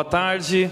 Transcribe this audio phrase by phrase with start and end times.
[0.00, 0.70] Boa tarde.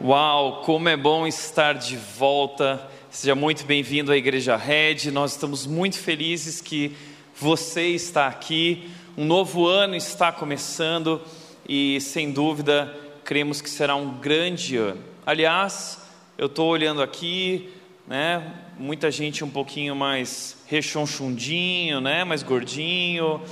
[0.00, 2.82] Uau, como é bom estar de volta.
[3.10, 5.10] Seja muito bem-vindo à Igreja Red.
[5.12, 6.96] Nós estamos muito felizes que
[7.38, 8.90] você está aqui.
[9.18, 11.20] Um novo ano está começando
[11.68, 15.04] e, sem dúvida, cremos que será um grande ano.
[15.26, 16.00] Aliás,
[16.38, 17.68] eu estou olhando aqui,
[18.06, 18.50] né?
[18.78, 22.24] Muita gente um pouquinho mais rechonchundinho, né?
[22.24, 23.42] Mais gordinho.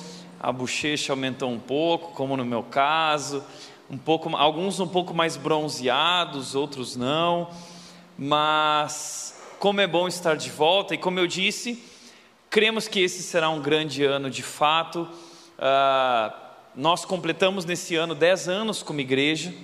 [0.40, 3.44] A bochecha aumentou um pouco, como no meu caso
[3.90, 7.50] um pouco, alguns um pouco mais bronzeados, outros não,
[8.18, 11.82] mas como é bom estar de volta e como eu disse,
[12.50, 15.08] cremos que esse será um grande ano de fato.
[15.58, 16.34] Uh,
[16.74, 19.54] nós completamos nesse ano 10 anos como igreja,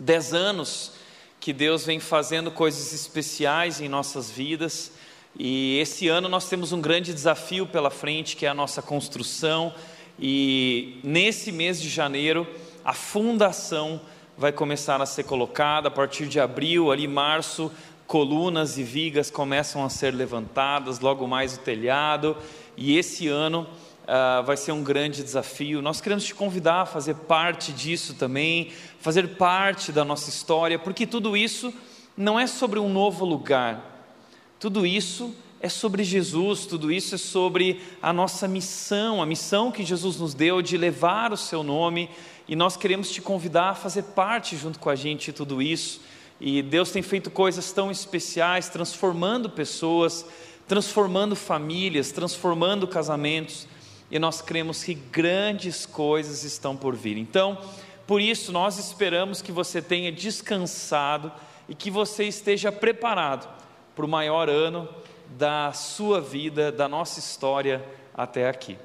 [0.00, 0.92] 10 anos
[1.40, 4.92] que Deus vem fazendo coisas especiais em nossas vidas.
[5.38, 9.72] E esse ano nós temos um grande desafio pela frente, que é a nossa construção.
[10.18, 12.46] E nesse mês de janeiro,
[12.88, 14.00] a fundação
[14.38, 15.88] vai começar a ser colocada.
[15.88, 17.70] A partir de abril, ali março,
[18.06, 22.34] colunas e vigas começam a ser levantadas, logo mais o telhado,
[22.78, 23.66] e esse ano
[24.04, 25.82] uh, vai ser um grande desafio.
[25.82, 31.06] Nós queremos te convidar a fazer parte disso também, fazer parte da nossa história, porque
[31.06, 31.70] tudo isso
[32.16, 34.16] não é sobre um novo lugar,
[34.58, 39.84] tudo isso é sobre Jesus, tudo isso é sobre a nossa missão, a missão que
[39.84, 42.08] Jesus nos deu de levar o seu nome
[42.48, 46.00] e nós queremos te convidar a fazer parte junto com a gente de tudo isso.
[46.40, 50.24] E Deus tem feito coisas tão especiais, transformando pessoas,
[50.66, 53.68] transformando famílias, transformando casamentos,
[54.10, 57.18] e nós cremos que grandes coisas estão por vir.
[57.18, 57.58] Então,
[58.06, 61.30] por isso, nós esperamos que você tenha descansado
[61.68, 63.46] e que você esteja preparado
[63.94, 64.88] para o maior ano
[65.36, 68.78] da sua vida, da nossa história até aqui.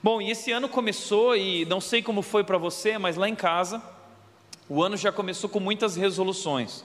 [0.00, 3.34] Bom, e esse ano começou, e não sei como foi para você, mas lá em
[3.34, 3.82] casa,
[4.68, 6.84] o ano já começou com muitas resoluções.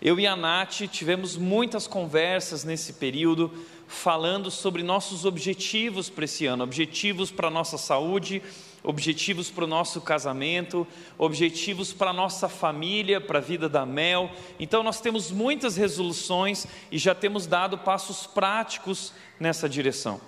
[0.00, 3.50] Eu e a Nath tivemos muitas conversas nesse período,
[3.88, 8.40] falando sobre nossos objetivos para esse ano, objetivos para a nossa saúde,
[8.84, 10.86] objetivos para o nosso casamento,
[11.18, 14.30] objetivos para a nossa família, para a vida da Mel.
[14.60, 20.20] Então, nós temos muitas resoluções e já temos dado passos práticos nessa direção.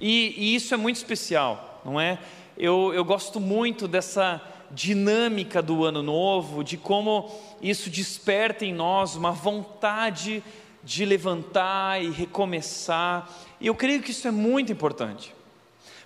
[0.00, 2.18] E, e isso é muito especial não é?
[2.56, 9.14] Eu, eu gosto muito dessa dinâmica do ano novo, de como isso desperta em nós
[9.14, 10.42] uma vontade
[10.82, 15.32] de levantar e recomeçar, e eu creio que isso é muito importante.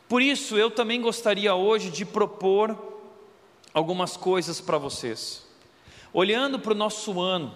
[0.09, 2.77] Por isso, eu também gostaria hoje de propor
[3.73, 5.45] algumas coisas para vocês.
[6.13, 7.49] Olhando para o nosso ano,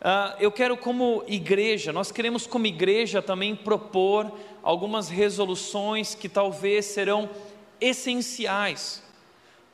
[0.00, 4.30] uh, eu quero, como igreja, nós queremos, como igreja, também propor
[4.62, 7.28] algumas resoluções que talvez serão
[7.80, 9.02] essenciais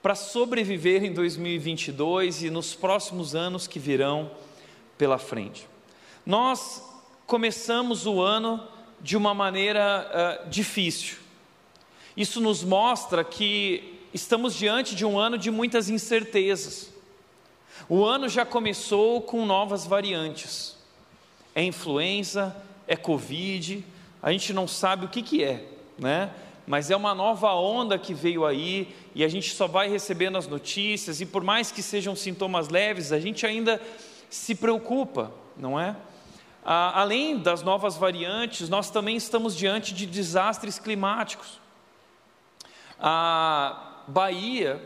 [0.03, 4.31] para sobreviver em 2022 e nos próximos anos que virão
[4.97, 5.67] pela frente.
[6.25, 6.83] Nós
[7.27, 8.63] começamos o ano
[9.01, 11.17] de uma maneira uh, difícil.
[12.17, 16.93] Isso nos mostra que estamos diante de um ano de muitas incertezas.
[17.89, 20.77] O ano já começou com novas variantes.
[21.55, 22.57] É influenza,
[22.87, 23.85] é Covid,
[24.23, 25.65] a gente não sabe o que, que é,
[25.99, 26.31] né?
[26.67, 30.49] Mas é uma nova onda que veio aí e a gente só vai recebendo as
[30.49, 33.81] notícias, e por mais que sejam sintomas leves, a gente ainda
[34.29, 35.97] se preocupa, não é?
[36.65, 41.61] Ah, além das novas variantes, nós também estamos diante de desastres climáticos.
[42.99, 44.83] A Bahia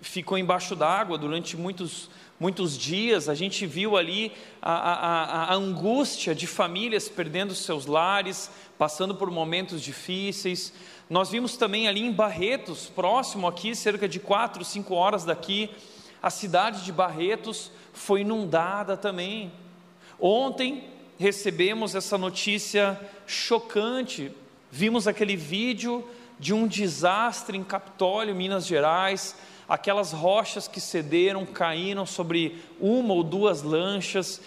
[0.00, 2.10] ficou embaixo d'água durante muitos,
[2.40, 8.50] muitos dias, a gente viu ali a, a, a angústia de famílias perdendo seus lares,
[8.76, 10.72] passando por momentos difíceis.
[11.12, 15.68] Nós vimos também ali em Barretos, próximo aqui, cerca de quatro, cinco horas daqui,
[16.22, 19.52] a cidade de Barretos foi inundada também.
[20.18, 20.88] Ontem
[21.18, 24.32] recebemos essa notícia chocante.
[24.70, 26.02] Vimos aquele vídeo
[26.40, 29.36] de um desastre em Capitólio, Minas Gerais,
[29.68, 34.40] aquelas rochas que cederam, caíram sobre uma ou duas lanchas,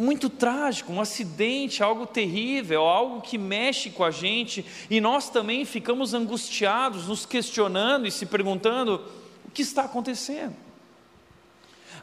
[0.00, 5.64] muito trágico, um acidente, algo terrível, algo que mexe com a gente, e nós também
[5.64, 9.04] ficamos angustiados, nos questionando e se perguntando:
[9.46, 10.56] o que está acontecendo?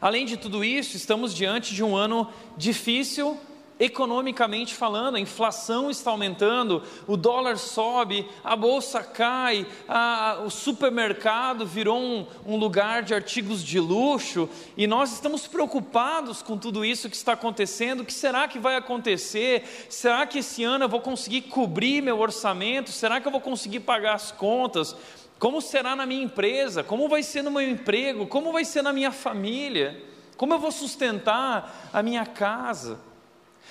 [0.00, 3.38] Além de tudo isso, estamos diante de um ano difícil
[3.78, 11.64] economicamente falando, a inflação está aumentando, o dólar sobe, a bolsa cai, a, o supermercado
[11.64, 17.08] virou um, um, lugar de artigos de luxo e nós estamos preocupados com tudo isso
[17.08, 18.00] que está acontecendo.
[18.00, 19.86] O que será que vai acontecer?
[19.88, 22.90] Será que esse ano eu vou conseguir cobrir meu orçamento?
[22.90, 24.96] Será que eu vou conseguir pagar as contas?
[25.38, 26.82] Como será na minha empresa?
[26.82, 28.26] Como vai ser no meu emprego?
[28.26, 30.02] Como vai ser na minha família?
[30.36, 33.07] Como eu vou sustentar a minha casa?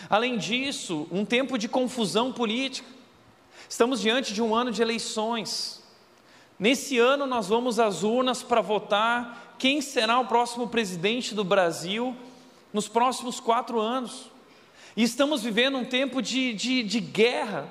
[0.10, 2.88] Além disso, um tempo de confusão política.
[3.68, 5.84] Estamos diante de um ano de eleições.
[6.58, 12.16] Nesse ano, nós vamos às urnas para votar quem será o próximo presidente do Brasil
[12.72, 14.30] nos próximos quatro anos.
[14.96, 17.68] E estamos vivendo um tempo de, de, de guerra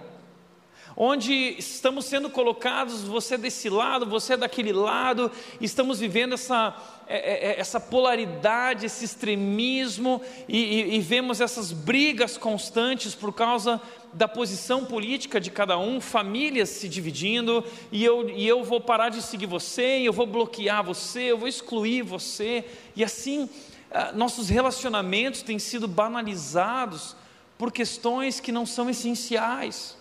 [0.96, 6.74] onde estamos sendo colocados, você desse lado, você daquele lado, estamos vivendo essa,
[7.06, 13.32] é, é, é, essa polaridade, esse extremismo, e, e, e vemos essas brigas constantes por
[13.34, 13.80] causa
[14.12, 17.62] da posição política de cada um, famílias se dividindo,
[17.92, 21.48] e eu, e eu vou parar de seguir você, eu vou bloquear você, eu vou
[21.48, 22.64] excluir você,
[22.94, 23.50] e assim
[23.90, 27.14] ah, nossos relacionamentos têm sido banalizados
[27.58, 29.96] por questões que não são essenciais.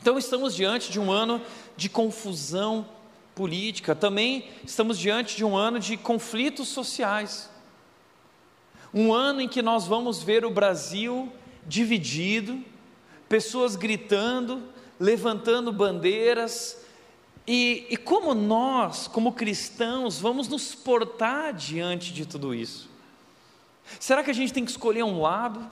[0.00, 1.42] Então estamos diante de um ano
[1.76, 2.88] de confusão
[3.34, 7.50] política, também estamos diante de um ano de conflitos sociais.
[8.92, 11.30] Um ano em que nós vamos ver o Brasil
[11.66, 12.64] dividido,
[13.28, 14.62] pessoas gritando,
[14.98, 16.78] levantando bandeiras,
[17.46, 22.88] e, e como nós, como cristãos, vamos nos portar diante de tudo isso?
[23.98, 25.70] Será que a gente tem que escolher um lado?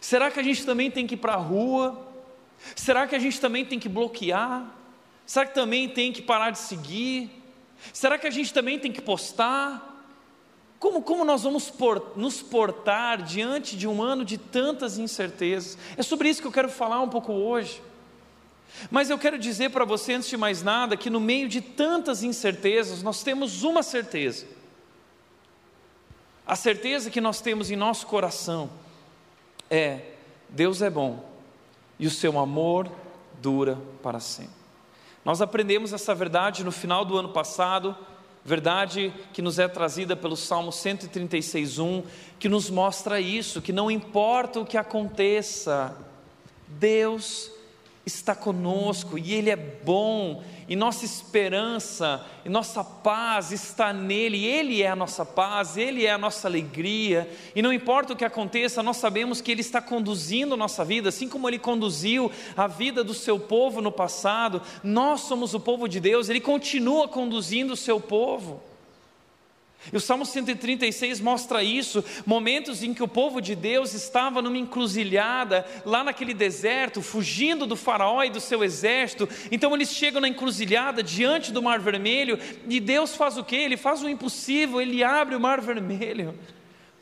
[0.00, 2.11] Será que a gente também tem que ir para a rua?
[2.76, 4.64] Será que a gente também tem que bloquear?
[5.26, 7.30] Será que também tem que parar de seguir?
[7.92, 9.90] Será que a gente também tem que postar?
[10.78, 15.78] Como, como nós vamos por, nos portar diante de um ano de tantas incertezas?
[15.96, 17.82] É sobre isso que eu quero falar um pouco hoje.
[18.90, 22.22] Mas eu quero dizer para você, antes de mais nada, que no meio de tantas
[22.22, 24.46] incertezas, nós temos uma certeza.
[26.46, 28.70] A certeza que nós temos em nosso coração
[29.70, 30.00] é:
[30.48, 31.31] Deus é bom
[32.02, 32.90] e o seu amor
[33.40, 34.56] dura para sempre.
[35.24, 37.96] Nós aprendemos essa verdade no final do ano passado,
[38.44, 42.02] verdade que nos é trazida pelo Salmo 136:1,
[42.40, 45.96] que nos mostra isso, que não importa o que aconteça,
[46.66, 47.51] Deus
[48.04, 54.82] está conosco e Ele é bom, e nossa esperança e nossa paz está nele, Ele
[54.82, 58.82] é a nossa paz, Ele é a nossa alegria, e não importa o que aconteça,
[58.82, 63.14] nós sabemos que Ele está conduzindo nossa vida, assim como Ele conduziu a vida do
[63.14, 68.00] seu povo no passado, nós somos o povo de Deus, Ele continua conduzindo o seu
[68.00, 68.71] povo.
[69.90, 74.58] E o Salmo 136 mostra isso, momentos em que o povo de Deus estava numa
[74.58, 79.28] encruzilhada, lá naquele deserto, fugindo do faraó e do seu exército.
[79.50, 82.38] Então eles chegam na encruzilhada diante do Mar Vermelho,
[82.68, 83.56] e Deus faz o quê?
[83.56, 86.38] Ele faz o impossível, ele abre o Mar Vermelho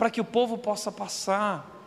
[0.01, 1.80] para que o povo possa passar.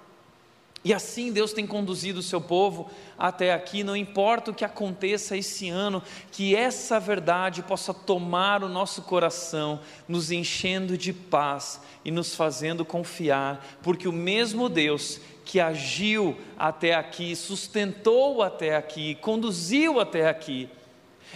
[0.85, 5.37] E assim Deus tem conduzido o seu povo até aqui, não importa o que aconteça
[5.37, 12.11] esse ano, que essa verdade possa tomar o nosso coração, nos enchendo de paz e
[12.11, 20.01] nos fazendo confiar, porque o mesmo Deus que agiu até aqui, sustentou até aqui, conduziu
[20.01, 20.69] até aqui,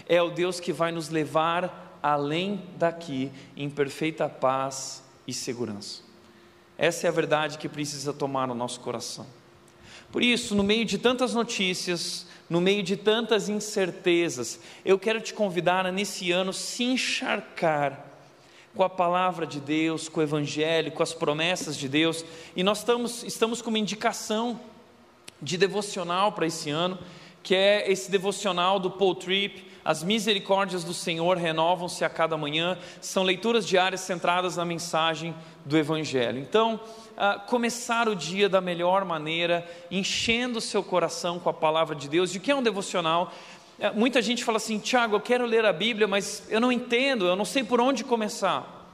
[0.10, 6.02] é o Deus que vai nos levar além daqui em perfeita paz e segurança.
[6.78, 9.26] Essa é a verdade que precisa tomar o nosso coração.
[10.12, 15.34] Por isso, no meio de tantas notícias, no meio de tantas incertezas, eu quero te
[15.34, 18.06] convidar a nesse ano se encharcar
[18.74, 22.24] com a palavra de Deus, com o Evangelho, com as promessas de Deus,
[22.56, 24.60] e nós estamos, estamos com uma indicação
[25.42, 26.98] de devocional para esse ano,
[27.44, 32.78] que é esse devocional do Paul Tripp, As Misericórdias do Senhor Renovam-se a Cada Manhã,
[33.00, 36.40] são leituras diárias centradas na mensagem do Evangelho.
[36.40, 36.78] Então,
[37.14, 42.10] uh, começar o dia da melhor maneira, enchendo o seu coração com a palavra de
[42.10, 42.36] Deus.
[42.36, 43.32] E o que é um devocional?
[43.80, 47.26] Uh, muita gente fala assim, Tiago, eu quero ler a Bíblia, mas eu não entendo,
[47.26, 48.92] eu não sei por onde começar.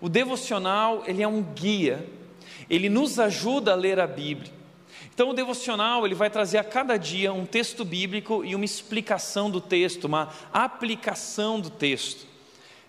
[0.00, 2.08] O devocional, ele é um guia,
[2.70, 4.52] ele nos ajuda a ler a Bíblia.
[5.16, 9.50] Então, o devocional ele vai trazer a cada dia um texto bíblico e uma explicação
[9.50, 12.26] do texto, uma aplicação do texto.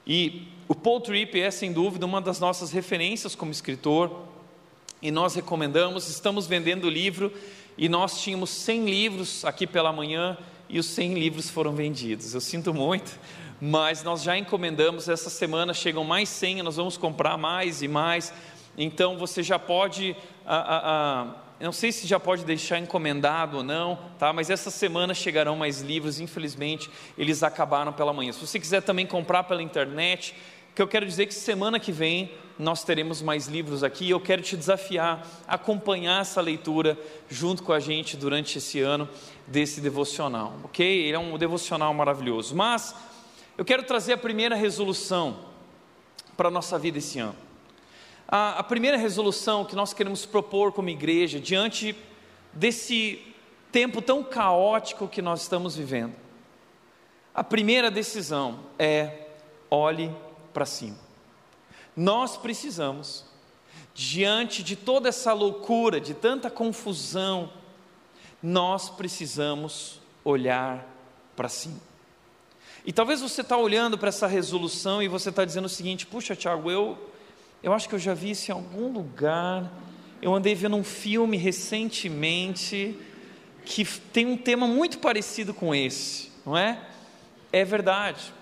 [0.06, 4.26] E o Paul Tripp é, sem dúvida, uma das nossas referências como escritor
[5.02, 6.10] e nós recomendamos.
[6.10, 7.32] Estamos vendendo o livro
[7.78, 12.34] e nós tínhamos 100 livros aqui pela manhã e os 100 livros foram vendidos.
[12.34, 13.18] Eu sinto muito,
[13.62, 15.08] mas nós já encomendamos.
[15.08, 18.34] Essa semana chegam mais 100, nós vamos comprar mais e mais.
[18.78, 20.10] Então você já pode.
[20.10, 24.32] eu não sei se já pode deixar encomendado ou não, tá?
[24.32, 26.20] Mas essa semana chegarão mais livros.
[26.20, 28.32] Infelizmente, eles acabaram pela manhã.
[28.32, 30.36] Se você quiser também comprar pela internet,
[30.76, 34.20] que eu quero dizer que semana que vem nós teremos mais livros aqui e eu
[34.20, 36.98] quero te desafiar a acompanhar essa leitura
[37.30, 39.10] junto com a gente durante esse ano
[39.48, 40.86] desse devocional, ok?
[40.86, 42.56] Ele é um devocional maravilhoso.
[42.56, 42.94] Mas
[43.58, 45.40] Eu quero trazer a primeira resolução
[46.36, 47.47] para a nossa vida esse ano.
[48.28, 51.96] A, a primeira resolução que nós queremos propor como igreja, diante
[52.52, 53.22] desse
[53.72, 56.14] tempo tão caótico que nós estamos vivendo,
[57.34, 59.28] a primeira decisão é
[59.70, 60.14] olhe
[60.54, 60.98] para cima.
[61.96, 63.26] Nós precisamos,
[63.94, 67.52] diante de toda essa loucura, de tanta confusão,
[68.42, 70.86] nós precisamos olhar
[71.36, 71.80] para cima.
[72.86, 76.36] E talvez você está olhando para essa resolução e você está dizendo o seguinte: puxa,
[76.36, 76.98] Tiago, eu,
[77.62, 79.72] eu acho que eu já vi isso em algum lugar.
[80.22, 82.96] Eu andei vendo um filme recentemente
[83.66, 86.80] que tem um tema muito parecido com esse, não é?
[87.52, 88.34] É verdade.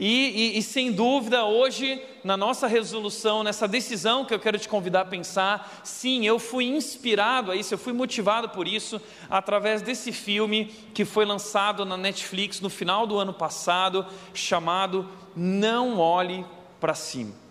[0.00, 4.68] E, e, e, sem dúvida, hoje, na nossa resolução, nessa decisão que eu quero te
[4.68, 9.82] convidar a pensar, sim, eu fui inspirado a isso, eu fui motivado por isso, através
[9.82, 16.46] desse filme que foi lançado na Netflix no final do ano passado, chamado Não Olhe
[16.78, 17.47] para Cima.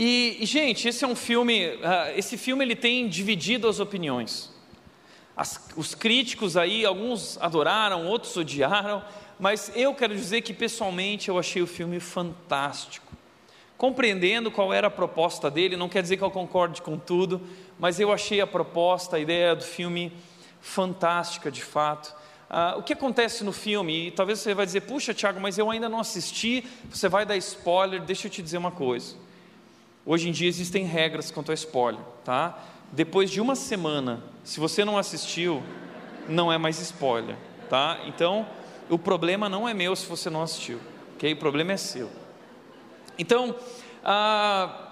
[0.00, 4.48] E, e, gente, esse é um filme, uh, esse filme ele tem dividido as opiniões.
[5.36, 9.02] As, os críticos aí, alguns adoraram, outros odiaram,
[9.40, 13.12] mas eu quero dizer que pessoalmente eu achei o filme fantástico.
[13.76, 17.40] Compreendendo qual era a proposta dele, não quer dizer que eu concorde com tudo,
[17.76, 20.12] mas eu achei a proposta, a ideia do filme
[20.60, 22.14] fantástica de fato.
[22.48, 24.06] Ah, o que acontece no filme?
[24.06, 27.36] E talvez você vai dizer, puxa, Tiago, mas eu ainda não assisti, você vai dar
[27.36, 28.00] spoiler.
[28.00, 29.26] Deixa eu te dizer uma coisa.
[30.10, 32.58] Hoje em dia existem regras quanto a spoiler, tá?
[32.90, 35.62] Depois de uma semana, se você não assistiu,
[36.26, 37.36] não é mais spoiler,
[37.68, 38.00] tá?
[38.06, 38.48] Então,
[38.88, 40.80] o problema não é meu se você não assistiu,
[41.14, 41.34] ok?
[41.34, 42.10] O problema é seu.
[43.18, 43.54] Então,
[44.02, 44.88] ah,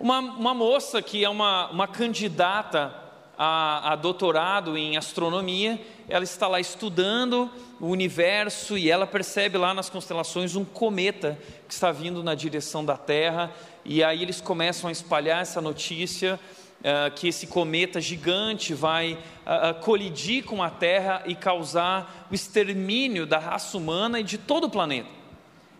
[0.00, 2.92] uma, uma moça que é uma, uma candidata
[3.38, 7.50] a, a, doutorado em astronomia, ela está lá estudando
[7.80, 12.84] o universo e ela percebe lá nas constelações um cometa que está vindo na direção
[12.84, 13.52] da Terra,
[13.84, 16.38] e aí eles começam a espalhar essa notícia
[16.80, 23.26] uh, que esse cometa gigante vai uh, colidir com a Terra e causar o extermínio
[23.26, 25.08] da raça humana e de todo o planeta.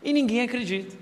[0.03, 0.97] E ninguém acredita.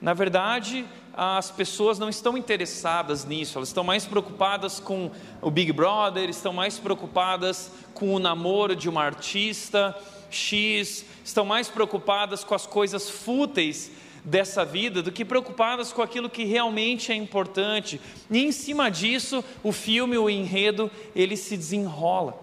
[0.00, 0.84] Na verdade,
[1.14, 6.52] as pessoas não estão interessadas nisso, elas estão mais preocupadas com o Big Brother, estão
[6.52, 9.96] mais preocupadas com o namoro de uma artista
[10.30, 13.90] X, estão mais preocupadas com as coisas fúteis
[14.24, 18.00] dessa vida do que preocupadas com aquilo que realmente é importante.
[18.30, 22.40] E em cima disso, o filme, o enredo, ele se desenrola.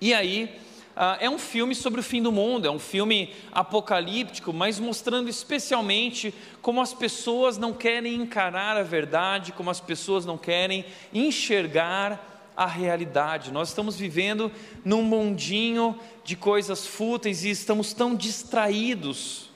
[0.00, 0.48] E aí,
[0.96, 5.28] Uh, é um filme sobre o fim do mundo, é um filme apocalíptico, mas mostrando
[5.28, 12.52] especialmente como as pessoas não querem encarar a verdade, como as pessoas não querem enxergar
[12.56, 13.52] a realidade.
[13.52, 14.50] Nós estamos vivendo
[14.84, 19.50] num mundinho de coisas fúteis e estamos tão distraídos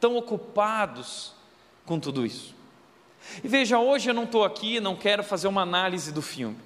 [0.00, 1.32] tão ocupados
[1.84, 2.54] com tudo isso.
[3.44, 6.56] E veja, hoje eu não estou aqui, não quero fazer uma análise do filme.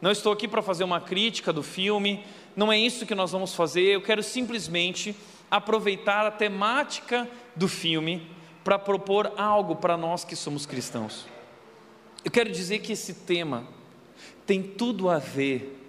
[0.00, 2.24] Não estou aqui para fazer uma crítica do filme,
[2.56, 3.82] não é isso que nós vamos fazer.
[3.82, 5.14] Eu quero simplesmente
[5.50, 8.28] aproveitar a temática do filme
[8.62, 11.26] para propor algo para nós que somos cristãos.
[12.24, 13.66] Eu quero dizer que esse tema
[14.46, 15.80] tem tudo a ver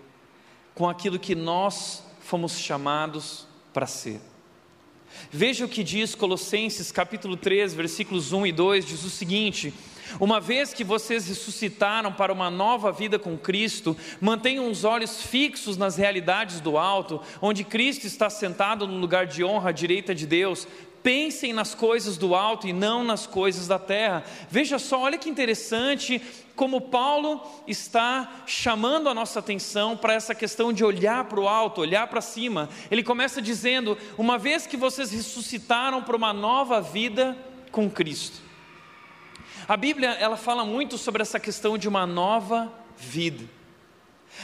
[0.73, 4.19] com aquilo que nós fomos chamados para ser.
[5.31, 9.73] Veja o que diz Colossenses capítulo 3, versículos 1 e 2, diz o seguinte:
[10.19, 15.77] uma vez que vocês ressuscitaram para uma nova vida com Cristo, mantenham os olhos fixos
[15.77, 20.25] nas realidades do alto, onde Cristo está sentado no lugar de honra à direita de
[20.25, 20.67] Deus.
[21.03, 24.23] Pensem nas coisas do alto e não nas coisas da terra.
[24.49, 26.19] Veja só, olha que interessante
[26.55, 31.81] como Paulo está chamando a nossa atenção para essa questão de olhar para o alto,
[31.81, 32.69] olhar para cima.
[32.89, 37.37] Ele começa dizendo: uma vez que vocês ressuscitaram para uma nova vida
[37.71, 38.44] com Cristo.
[39.67, 43.43] A Bíblia ela fala muito sobre essa questão de uma nova vida.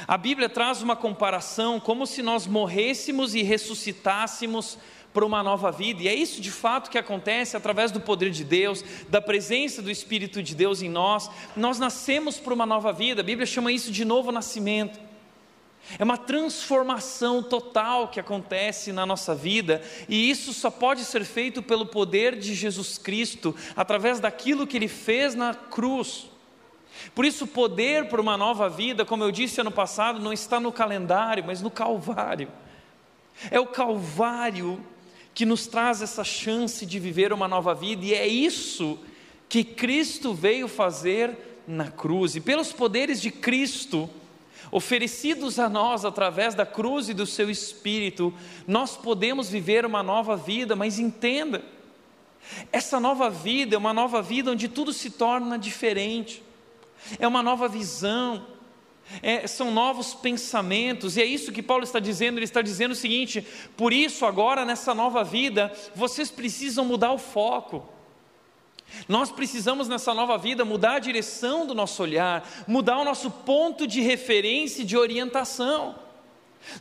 [0.08, 4.80] A Bíblia traz uma comparação como se nós morrêssemos e ressuscitássemos
[5.14, 8.46] para uma nova vida, e é isso de fato que acontece através do poder de
[8.46, 11.30] Deus, da presença do Espírito de Deus em nós.
[11.56, 15.11] Nós nascemos para uma nova vida, a Bíblia chama isso de novo nascimento.
[16.00, 21.62] É uma transformação total que acontece na nossa vida, e isso só pode ser feito
[21.62, 26.28] pelo poder de Jesus Cristo, através daquilo que ele fez na cruz.
[27.16, 30.60] Por isso, o poder para uma nova vida, como eu disse ano passado, não está
[30.60, 32.50] no calendário, mas no Calvário.
[33.50, 34.84] É o Calvário
[35.34, 39.00] que nos traz essa chance de viver uma nova vida, e é isso
[39.50, 44.10] que Cristo veio fazer na cruz, e pelos poderes de Cristo,
[44.72, 48.34] oferecidos a nós através da cruz e do seu espírito,
[48.66, 51.64] nós podemos viver uma nova vida, mas entenda,
[52.72, 56.42] essa nova vida é uma nova vida onde tudo se torna diferente,
[57.20, 58.46] é uma nova visão,
[59.22, 62.38] é, são novos pensamentos, e é isso que Paulo está dizendo.
[62.38, 67.18] Ele está dizendo o seguinte: por isso, agora nessa nova vida, vocês precisam mudar o
[67.18, 67.88] foco.
[69.08, 73.88] Nós precisamos nessa nova vida mudar a direção do nosso olhar, mudar o nosso ponto
[73.88, 75.96] de referência e de orientação.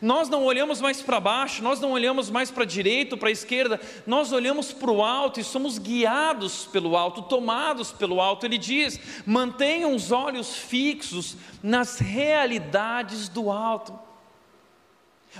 [0.00, 3.33] Nós não olhamos mais para baixo, nós não olhamos mais para a direita para a
[3.33, 8.45] esquerda, nós olhamos para o alto e somos guiados pelo alto, tomados pelo alto.
[8.45, 13.99] Ele diz: mantenham os olhos fixos nas realidades do alto.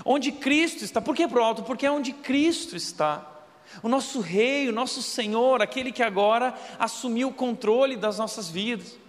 [0.05, 1.63] Onde Cristo está, por que para o alto?
[1.63, 3.30] Porque é onde Cristo está.
[3.81, 8.99] O nosso Rei, o nosso Senhor, aquele que agora assumiu o controle das nossas vidas.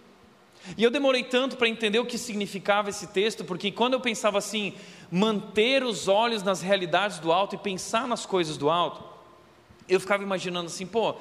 [0.77, 4.39] E eu demorei tanto para entender o que significava esse texto, porque quando eu pensava
[4.39, 4.75] assim,
[5.11, 9.03] manter os olhos nas realidades do alto e pensar nas coisas do alto,
[9.89, 11.17] eu ficava imaginando assim, pô,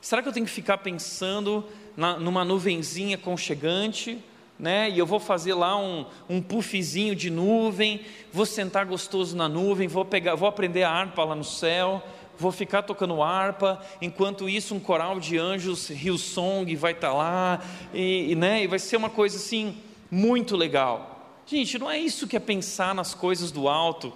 [0.00, 1.64] será que eu tenho que ficar pensando
[1.96, 4.22] na, numa nuvenzinha conchegante,
[4.58, 4.90] né?
[4.90, 9.88] E eu vou fazer lá um, um puffzinho de nuvem, vou sentar gostoso na nuvem,
[9.88, 12.02] vou pegar, vou aprender a harpa lá no céu,
[12.38, 17.62] vou ficar tocando harpa, enquanto isso um coral de anjos, Hillsong, vai estar tá lá,
[17.92, 18.62] e, e, né?
[18.62, 19.76] e vai ser uma coisa assim
[20.10, 21.12] muito legal.
[21.46, 24.12] Gente, não é isso que é pensar nas coisas do alto.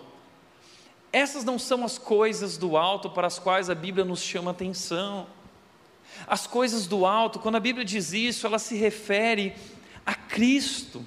[1.13, 5.27] Essas não são as coisas do alto para as quais a Bíblia nos chama atenção.
[6.27, 9.55] As coisas do alto, quando a Bíblia diz isso, ela se refere
[10.05, 11.05] a Cristo.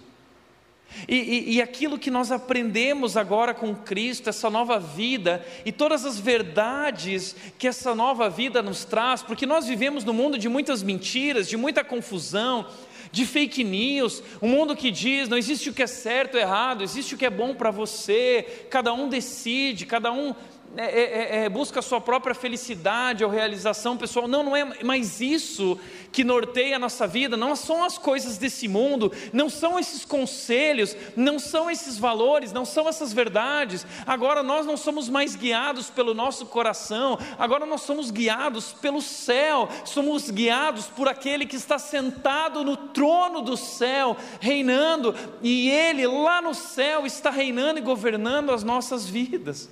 [1.08, 6.06] E, e, e, aquilo que nós aprendemos agora com Cristo, essa nova vida, e todas
[6.06, 10.84] as verdades que essa nova vida nos traz, porque nós vivemos num mundo de muitas
[10.84, 12.68] mentiras, de muita confusão,
[13.12, 16.84] de fake news, um mundo que diz não existe o que é certo ou errado,
[16.84, 20.36] existe o que é bom para você, cada um decide, cada um
[20.78, 24.28] é, é, é, é, busca a sua própria felicidade ou realização pessoal.
[24.28, 25.80] Não, não é mais isso
[26.12, 30.96] que norteia a nossa vida, não são as coisas desse mundo, não são esses conselhos,
[31.16, 33.86] não são esses valores, não são essas verdades.
[34.06, 39.68] Agora nós não somos mais guiados pelo nosso coração, agora nós somos guiados pelo céu,
[39.86, 46.42] somos guiados por aquele que está sentado no trono do céu, reinando, e ele lá
[46.42, 49.70] no céu está reinando e governando as nossas vidas.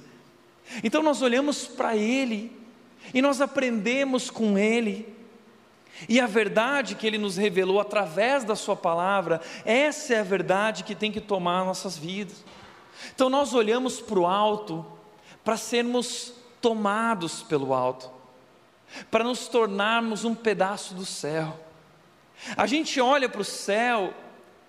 [0.84, 2.52] Então nós olhamos para Ele
[3.14, 5.16] e nós aprendemos com Ele.
[6.08, 10.84] E a verdade que Ele nos revelou através da Sua palavra, essa é a verdade
[10.84, 12.44] que tem que tomar nossas vidas.
[13.14, 14.86] Então nós olhamos para o alto
[15.44, 18.12] para sermos tomados pelo alto,
[19.10, 21.58] para nos tornarmos um pedaço do céu.
[22.56, 24.14] A gente olha para o céu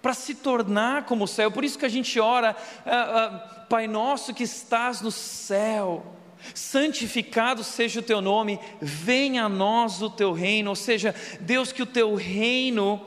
[0.01, 1.51] para se tornar como o céu.
[1.51, 2.57] Por isso que a gente ora,
[2.87, 6.05] ah, ah, Pai nosso que estás no céu,
[6.55, 10.71] santificado seja o teu nome, venha a nós o teu reino.
[10.71, 13.01] Ou seja, Deus, que o teu reino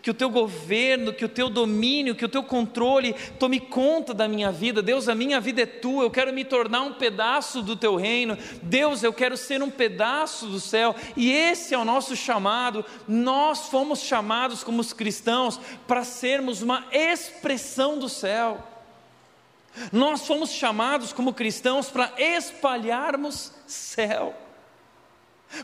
[0.00, 4.28] que o teu governo, que o teu domínio, que o teu controle tome conta da
[4.28, 4.82] minha vida.
[4.82, 8.36] Deus, a minha vida é tua, eu quero me tornar um pedaço do teu reino.
[8.62, 12.84] Deus, eu quero ser um pedaço do céu, e esse é o nosso chamado.
[13.06, 18.71] Nós fomos chamados como os cristãos para sermos uma expressão do céu.
[19.90, 24.34] Nós fomos chamados como cristãos para espalharmos céu,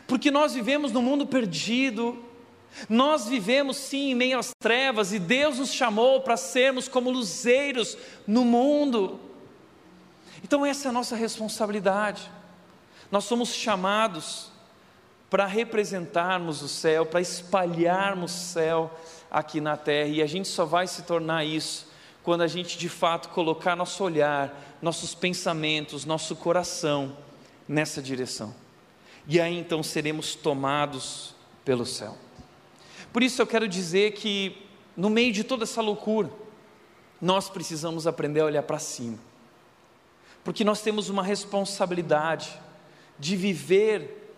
[0.07, 2.25] porque nós vivemos num mundo perdido,
[2.87, 7.97] nós vivemos sim em meio às trevas e Deus nos chamou para sermos como luzeiros
[8.25, 9.19] no mundo.
[10.43, 12.29] Então, essa é a nossa responsabilidade.
[13.11, 14.51] Nós somos chamados
[15.29, 18.91] para representarmos o céu, para espalharmos céu
[19.29, 21.88] aqui na terra, e a gente só vai se tornar isso
[22.29, 27.17] quando a gente de fato colocar nosso olhar, nossos pensamentos, nosso coração
[27.67, 28.53] nessa direção.
[29.27, 31.33] E aí então seremos tomados
[31.65, 32.15] pelo céu.
[33.11, 34.55] Por isso eu quero dizer que,
[34.95, 36.29] no meio de toda essa loucura,
[37.19, 39.17] nós precisamos aprender a olhar para cima,
[40.43, 42.59] porque nós temos uma responsabilidade
[43.17, 44.35] de viver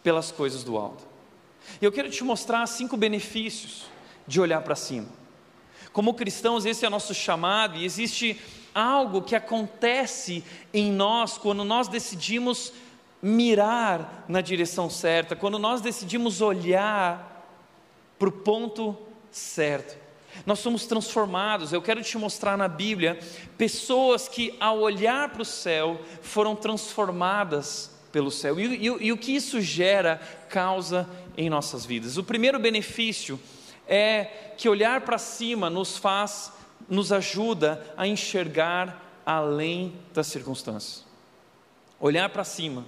[0.00, 1.04] pelas coisas do alto.
[1.82, 3.86] E eu quero te mostrar cinco benefícios
[4.28, 5.19] de olhar para cima.
[5.92, 8.40] Como cristãos, esse é o nosso chamado, e existe
[8.74, 12.72] algo que acontece em nós quando nós decidimos
[13.20, 17.46] mirar na direção certa, quando nós decidimos olhar
[18.18, 18.96] para o ponto
[19.30, 19.98] certo.
[20.46, 21.72] Nós somos transformados.
[21.72, 23.18] Eu quero te mostrar na Bíblia
[23.58, 28.58] pessoas que, ao olhar para o céu, foram transformadas pelo céu.
[28.58, 32.16] E, e, e o que isso gera, causa em nossas vidas.
[32.16, 33.38] O primeiro benefício
[33.90, 36.52] é que olhar para cima nos faz
[36.88, 41.04] nos ajuda a enxergar além das circunstâncias.
[41.98, 42.86] Olhar para cima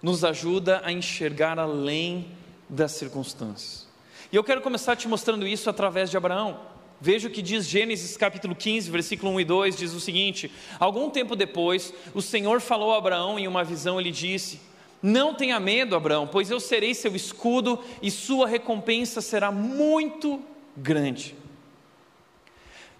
[0.00, 2.32] nos ajuda a enxergar além
[2.68, 3.86] das circunstâncias.
[4.30, 6.60] E eu quero começar te mostrando isso através de Abraão.
[7.00, 11.10] Veja o que diz Gênesis capítulo 15, versículo 1 e 2, diz o seguinte: Algum
[11.10, 14.60] tempo depois, o Senhor falou a Abraão em uma visão, ele disse:
[15.02, 20.42] Não tenha medo, Abraão, pois eu serei seu escudo e sua recompensa será muito
[20.76, 21.36] grande.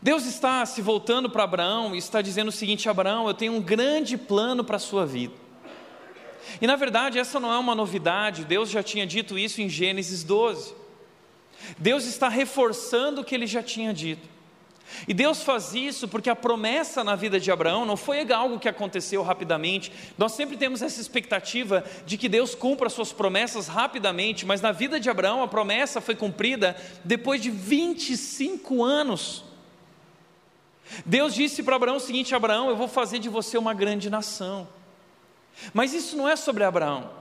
[0.00, 3.60] Deus está se voltando para Abraão e está dizendo o seguinte: Abraão, eu tenho um
[3.60, 5.34] grande plano para a sua vida.
[6.60, 10.22] E na verdade, essa não é uma novidade, Deus já tinha dito isso em Gênesis
[10.22, 10.74] 12.
[11.76, 14.37] Deus está reforçando o que ele já tinha dito.
[15.06, 18.68] E Deus faz isso porque a promessa na vida de Abraão não foi algo que
[18.68, 19.92] aconteceu rapidamente.
[20.16, 24.98] Nós sempre temos essa expectativa de que Deus cumpra suas promessas rapidamente, mas na vida
[24.98, 29.44] de Abraão a promessa foi cumprida depois de 25 anos.
[31.04, 34.68] Deus disse para Abraão o seguinte: Abraão, eu vou fazer de você uma grande nação.
[35.72, 37.17] Mas isso não é sobre Abraão.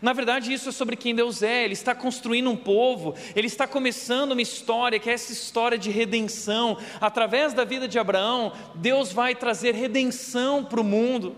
[0.00, 1.64] Na verdade, isso é sobre quem Deus é.
[1.64, 5.90] Ele está construindo um povo, ele está começando uma história, que é essa história de
[5.90, 6.78] redenção.
[7.00, 11.36] Através da vida de Abraão, Deus vai trazer redenção para o mundo.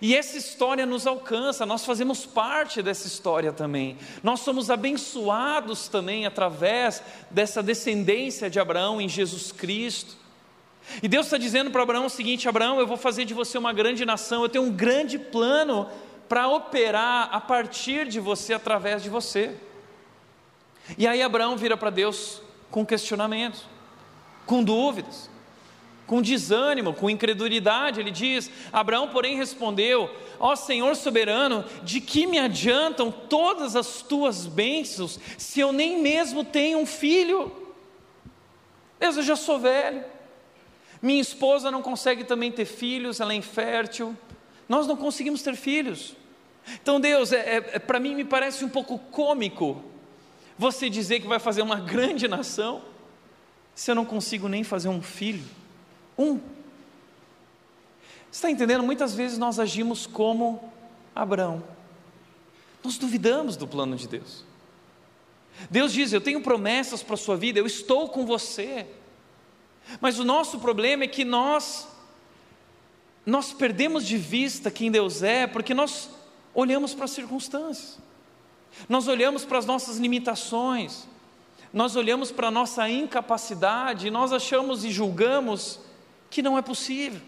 [0.00, 3.98] E essa história nos alcança, nós fazemos parte dessa história também.
[4.22, 10.16] Nós somos abençoados também através dessa descendência de Abraão em Jesus Cristo.
[11.02, 13.72] E Deus está dizendo para Abraão o seguinte: Abraão, eu vou fazer de você uma
[13.72, 15.88] grande nação, eu tenho um grande plano
[16.30, 19.52] para operar a partir de você, através de você.
[20.96, 22.40] E aí Abraão vira para Deus
[22.70, 23.64] com questionamentos,
[24.46, 25.28] com dúvidas,
[26.06, 27.98] com desânimo, com incredulidade.
[27.98, 34.46] Ele diz: Abraão, porém, respondeu: Ó Senhor soberano, de que me adiantam todas as tuas
[34.46, 37.50] bênçãos se eu nem mesmo tenho um filho?
[39.00, 40.04] Deus, eu já sou velho.
[41.02, 44.16] Minha esposa não consegue também ter filhos, ela é infértil.
[44.70, 46.14] Nós não conseguimos ter filhos.
[46.80, 49.82] Então, Deus, é, é, é para mim me parece um pouco cômico
[50.56, 52.80] você dizer que vai fazer uma grande nação,
[53.74, 55.42] se eu não consigo nem fazer um filho.
[56.16, 56.38] Um.
[58.30, 58.84] Está entendendo?
[58.84, 60.72] Muitas vezes nós agimos como
[61.16, 61.64] Abraão.
[62.84, 64.44] Nós duvidamos do plano de Deus.
[65.68, 68.86] Deus diz: Eu tenho promessas para a sua vida, eu estou com você.
[70.00, 71.88] Mas o nosso problema é que nós
[73.24, 76.10] nós perdemos de vista quem Deus é, porque nós
[76.54, 77.98] olhamos para as circunstâncias,
[78.88, 81.06] nós olhamos para as nossas limitações,
[81.72, 85.78] nós olhamos para a nossa incapacidade, nós achamos e julgamos
[86.28, 87.20] que não é possível.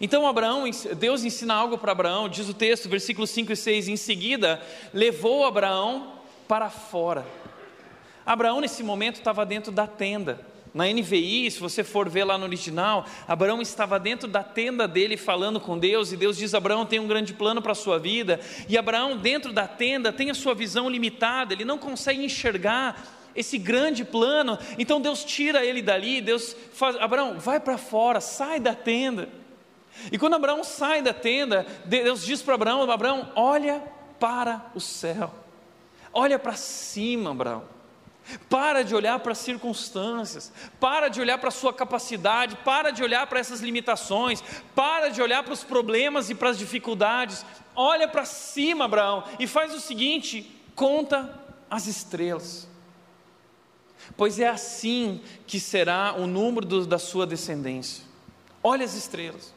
[0.00, 0.64] Então Abraão,
[0.96, 5.46] Deus ensina algo para Abraão, diz o texto, versículos 5 e 6, em seguida levou
[5.46, 6.14] Abraão
[6.48, 7.26] para fora.
[8.24, 10.53] Abraão nesse momento estava dentro da tenda.
[10.74, 15.16] Na NVI, se você for ver lá no original, Abraão estava dentro da tenda dele
[15.16, 18.40] falando com Deus, e Deus diz: Abraão tem um grande plano para a sua vida,
[18.68, 23.06] e Abraão, dentro da tenda, tem a sua visão limitada, ele não consegue enxergar
[23.36, 28.58] esse grande plano, então Deus tira ele dali, Deus faz: Abraão, vai para fora, sai
[28.58, 29.28] da tenda.
[30.10, 33.80] E quando Abraão sai da tenda, Deus diz para Abraão: Abraão, olha
[34.18, 35.32] para o céu,
[36.12, 37.62] olha para cima, Abraão.
[38.48, 43.02] Para de olhar para as circunstâncias, para de olhar para a sua capacidade, para de
[43.02, 44.42] olhar para essas limitações,
[44.74, 47.44] para de olhar para os problemas e para as dificuldades.
[47.76, 51.38] Olha para cima, Abraão, e faz o seguinte: conta
[51.70, 52.68] as estrelas.
[54.16, 58.04] Pois é assim que será o número do, da sua descendência.
[58.62, 59.52] Olha as estrelas.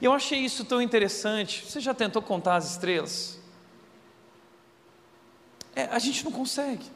[0.00, 1.64] Eu achei isso tão interessante.
[1.64, 3.38] Você já tentou contar as estrelas?
[5.76, 6.86] É, a gente não consegue.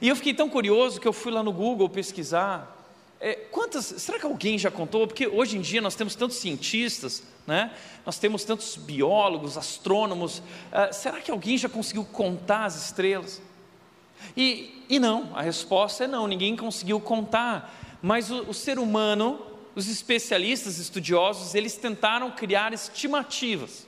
[0.00, 2.74] E eu fiquei tão curioso que eu fui lá no Google pesquisar.
[3.20, 5.06] É, quantas, será que alguém já contou?
[5.06, 7.72] Porque hoje em dia nós temos tantos cientistas, né?
[8.04, 10.38] nós temos tantos biólogos, astrônomos.
[10.38, 13.40] Uh, será que alguém já conseguiu contar as estrelas?
[14.36, 17.74] E, e não, a resposta é não, ninguém conseguiu contar.
[18.02, 19.40] Mas o, o ser humano,
[19.74, 23.86] os especialistas estudiosos, eles tentaram criar estimativas.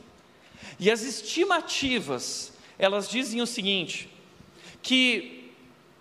[0.79, 4.09] E as estimativas, elas dizem o seguinte:
[4.83, 5.36] que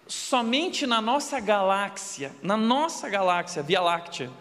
[0.08, 4.32] somente na nossa galáxia, na nossa galáxia, Via Láctea,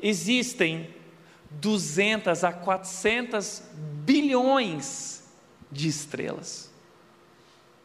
[0.00, 0.94] existem
[1.50, 3.62] 200 a 400
[4.04, 5.24] bilhões
[5.70, 6.70] de estrelas.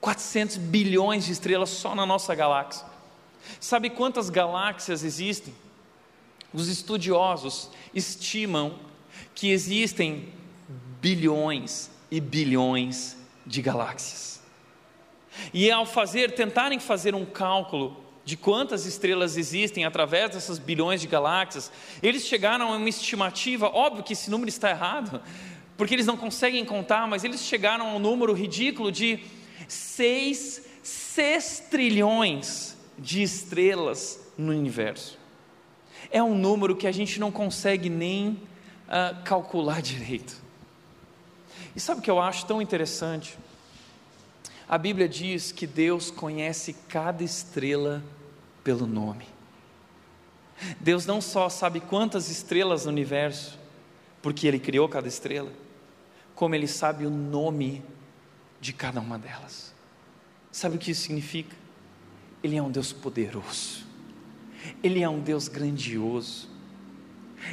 [0.02, 2.86] 400 bilhões de estrelas só na nossa galáxia.
[3.60, 5.54] Sabe quantas galáxias existem?
[6.54, 8.78] Os estudiosos estimam
[9.34, 10.34] que existem
[11.02, 14.43] bilhões e bilhões de galáxias.
[15.54, 21.08] E ao fazer, tentarem fazer um cálculo de quantas estrelas existem através dessas bilhões de
[21.08, 25.22] galáxias, eles chegaram a uma estimativa, óbvio que esse número está errado,
[25.78, 29.20] porque eles não conseguem contar, mas eles chegaram a um número ridículo de
[29.68, 35.18] 6, 6 trilhões de estrelas no universo.
[36.12, 40.42] É um número que a gente não consegue nem uh, calcular direito.
[41.76, 43.38] E sabe o que eu acho tão interessante?
[44.74, 48.04] A Bíblia diz que Deus conhece cada estrela
[48.64, 49.28] pelo nome.
[50.80, 53.60] Deus não só sabe quantas estrelas no universo,
[54.20, 55.52] porque Ele criou cada estrela,
[56.34, 57.84] como Ele sabe o nome
[58.60, 59.76] de cada uma delas.
[60.52, 61.56] Sabe o que isso significa?
[62.42, 63.86] Ele é um Deus poderoso,
[64.82, 66.50] Ele é um Deus grandioso.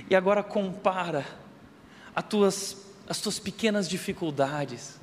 [0.09, 1.27] E agora compara
[2.17, 4.99] as tuas, as tuas pequenas dificuldades,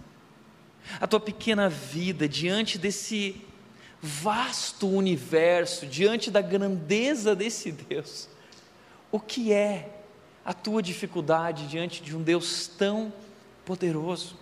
[0.99, 3.41] a tua pequena vida diante desse
[4.01, 8.29] vasto universo, diante da grandeza desse Deus.
[9.11, 10.01] O que é
[10.45, 13.11] a tua dificuldade diante de um Deus tão
[13.65, 14.37] poderoso?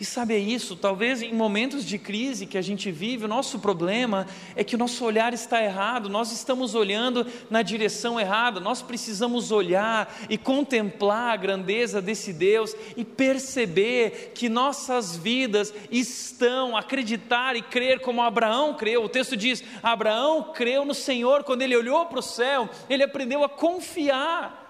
[0.00, 3.58] E sabe é isso, talvez em momentos de crise que a gente vive, o nosso
[3.58, 8.82] problema é que o nosso olhar está errado, nós estamos olhando na direção errada, nós
[8.82, 17.56] precisamos olhar e contemplar a grandeza desse Deus e perceber que nossas vidas estão, acreditar
[17.56, 19.04] e crer como Abraão creu.
[19.04, 23.44] O texto diz: Abraão creu no Senhor, quando ele olhou para o céu, ele aprendeu
[23.44, 24.65] a confiar.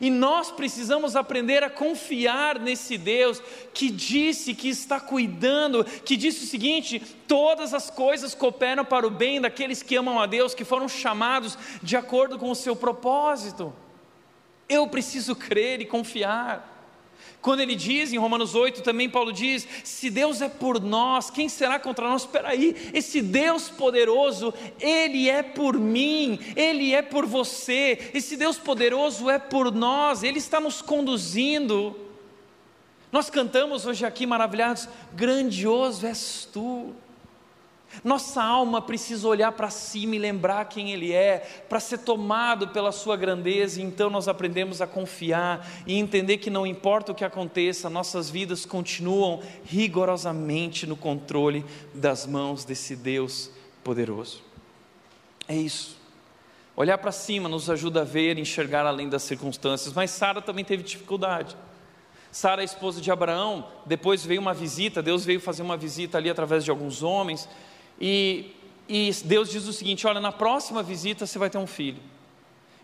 [0.00, 6.44] E nós precisamos aprender a confiar nesse Deus que disse que está cuidando, que disse
[6.44, 10.64] o seguinte: todas as coisas cooperam para o bem daqueles que amam a Deus, que
[10.64, 13.72] foram chamados de acordo com o seu propósito.
[14.68, 16.75] Eu preciso crer e confiar.
[17.46, 21.48] Quando ele diz em Romanos 8, também Paulo diz: se Deus é por nós, quem
[21.48, 22.22] será contra nós?
[22.22, 28.58] Espera aí, esse Deus poderoso, ele é por mim, ele é por você, esse Deus
[28.58, 31.96] poderoso é por nós, ele está nos conduzindo.
[33.12, 36.96] Nós cantamos hoje aqui maravilhados: grandioso és tu.
[38.04, 42.92] Nossa alma precisa olhar para cima e lembrar quem Ele é, para ser tomado pela
[42.92, 47.24] Sua grandeza, e então nós aprendemos a confiar e entender que não importa o que
[47.24, 53.50] aconteça, nossas vidas continuam rigorosamente no controle das mãos desse Deus
[53.82, 54.42] poderoso.
[55.48, 55.96] É isso.
[56.76, 60.82] Olhar para cima nos ajuda a ver enxergar além das circunstâncias, mas Sara também teve
[60.82, 61.56] dificuldade.
[62.30, 66.62] Sara, esposa de Abraão, depois veio uma visita, Deus veio fazer uma visita ali através
[66.62, 67.48] de alguns homens,
[68.00, 68.54] e,
[68.88, 72.00] e Deus diz o seguinte: olha, na próxima visita você vai ter um filho.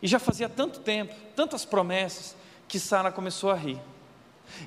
[0.03, 3.79] E já fazia tanto tempo, tantas promessas, que Sara começou a rir.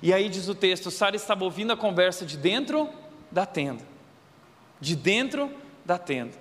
[0.01, 2.89] E aí diz o texto: Sara estava ouvindo a conversa de dentro
[3.31, 3.83] da tenda.
[4.79, 5.51] De dentro
[5.83, 6.33] da tenda.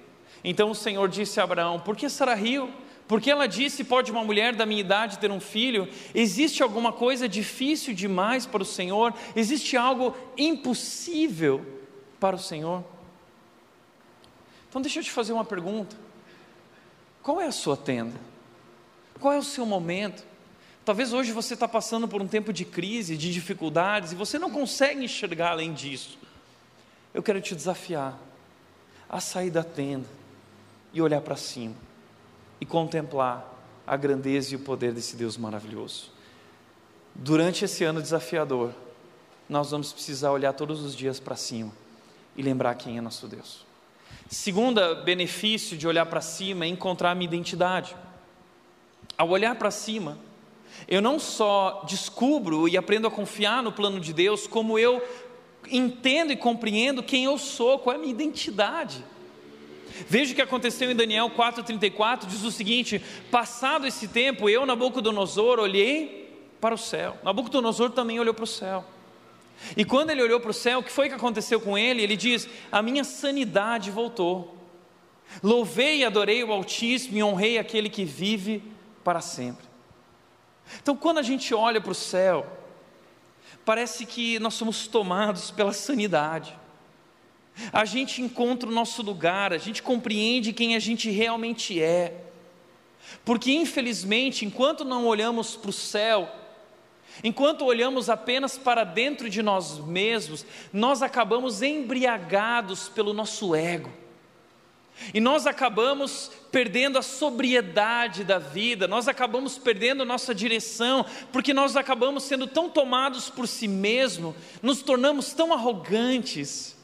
[0.43, 2.71] Então o Senhor disse a Abraão: Por que Sara riu?
[3.09, 5.89] Porque ela disse: Pode uma mulher da minha idade ter um filho?
[6.15, 9.13] Existe alguma coisa difícil demais para o Senhor?
[9.35, 11.65] Existe algo impossível
[12.21, 12.85] para o Senhor?
[14.75, 15.95] Então deixa eu te fazer uma pergunta.
[17.23, 18.19] Qual é a sua tenda?
[19.21, 20.25] Qual é o seu momento?
[20.85, 24.51] Talvez hoje você está passando por um tempo de crise, de dificuldades, e você não
[24.51, 26.19] consegue enxergar além disso.
[27.15, 28.19] Eu quero te desafiar
[29.09, 30.09] a sair da tenda
[30.93, 31.77] e olhar para cima
[32.61, 33.49] e contemplar
[33.87, 36.11] a grandeza e o poder desse Deus maravilhoso.
[37.15, 38.75] Durante esse ano desafiador,
[39.49, 41.71] nós vamos precisar olhar todos os dias para cima
[42.35, 43.73] e lembrar quem é nosso Deus.
[44.29, 47.95] Segunda benefício de olhar para cima é encontrar a minha identidade.
[49.17, 50.19] Ao olhar para cima,
[50.89, 55.03] eu não só descubro e aprendo a confiar no plano de Deus, como eu
[55.71, 59.05] entendo e compreendo quem eu sou, qual é a minha identidade.
[60.09, 65.61] Veja o que aconteceu em Daniel 4,34, diz o seguinte: Passado esse tempo, eu, Nabucodonosor,
[65.61, 66.25] olhei
[66.61, 67.17] para o céu.
[67.23, 68.85] Nabucodonosor também olhou para o céu.
[69.77, 72.03] E quando ele olhou para o céu, o que foi que aconteceu com ele?
[72.03, 74.57] Ele diz: A minha sanidade voltou.
[75.43, 78.63] Louvei e adorei o Altíssimo e honrei aquele que vive
[79.03, 79.67] para sempre.
[80.81, 82.47] Então, quando a gente olha para o céu,
[83.65, 86.57] parece que nós somos tomados pela sanidade.
[87.73, 92.25] A gente encontra o nosso lugar, a gente compreende quem a gente realmente é.
[93.25, 96.29] Porque, infelizmente, enquanto não olhamos para o céu,
[97.23, 103.91] Enquanto olhamos apenas para dentro de nós mesmos, nós acabamos embriagados pelo nosso ego.
[105.13, 111.77] E nós acabamos perdendo a sobriedade da vida, nós acabamos perdendo nossa direção, porque nós
[111.77, 116.77] acabamos sendo tão tomados por si mesmo, nos tornamos tão arrogantes,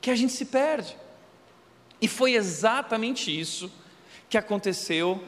[0.00, 0.94] que a gente se perde.
[2.00, 3.72] E foi exatamente isso
[4.28, 5.24] que aconteceu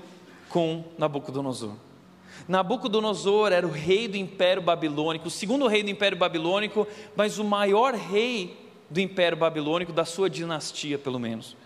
[0.50, 1.85] com Nabucodonosor.
[2.48, 7.44] Nabucodonosor era o rei do Império Babilônico, o segundo rei do Império Babilônico, mas o
[7.44, 8.56] maior rei
[8.88, 11.56] do Império Babilônico, da sua dinastia, pelo menos.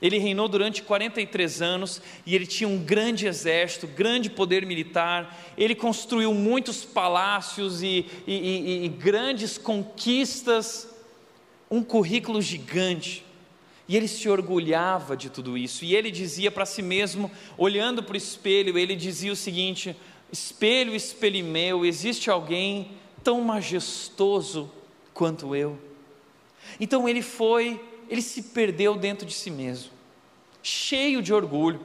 [0.00, 5.36] Ele reinou durante 43 anos e ele tinha um grande exército, grande poder militar.
[5.56, 10.88] Ele construiu muitos palácios e, e, e, e grandes conquistas,
[11.68, 13.24] um currículo gigante.
[13.88, 15.84] E ele se orgulhava de tudo isso.
[15.84, 19.96] E ele dizia para si mesmo, olhando para o espelho, ele dizia o seguinte:
[20.30, 24.70] Espelho, espelho meu, existe alguém tão majestoso
[25.14, 25.78] quanto eu?
[26.78, 29.90] Então ele foi ele se perdeu dentro de si mesmo,
[30.62, 31.80] cheio de orgulho,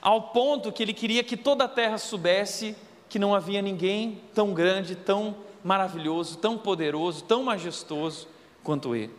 [0.00, 2.76] ao ponto que ele queria que toda a terra soubesse
[3.08, 8.28] que não havia ninguém tão grande, tão maravilhoso, tão poderoso, tão majestoso
[8.62, 9.12] quanto ele.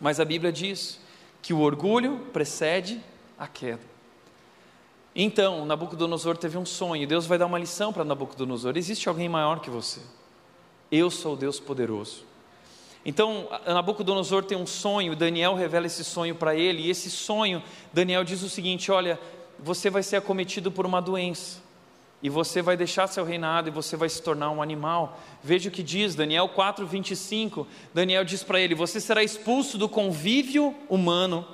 [0.00, 1.00] Mas a Bíblia diz
[1.40, 3.00] que o orgulho precede
[3.38, 3.91] a queda.
[5.14, 9.60] Então, Nabucodonosor teve um sonho, Deus vai dar uma lição para Nabucodonosor: existe alguém maior
[9.60, 10.00] que você.
[10.90, 12.24] Eu sou o Deus poderoso.
[13.04, 18.24] Então, Nabucodonosor tem um sonho, Daniel revela esse sonho para ele, e esse sonho, Daniel
[18.24, 19.18] diz o seguinte: Olha,
[19.58, 21.60] você vai ser acometido por uma doença,
[22.22, 25.18] e você vai deixar seu reinado e você vai se tornar um animal.
[25.42, 27.66] Veja o que diz Daniel 4:25.
[27.92, 31.46] Daniel diz para ele: Você será expulso do convívio humano,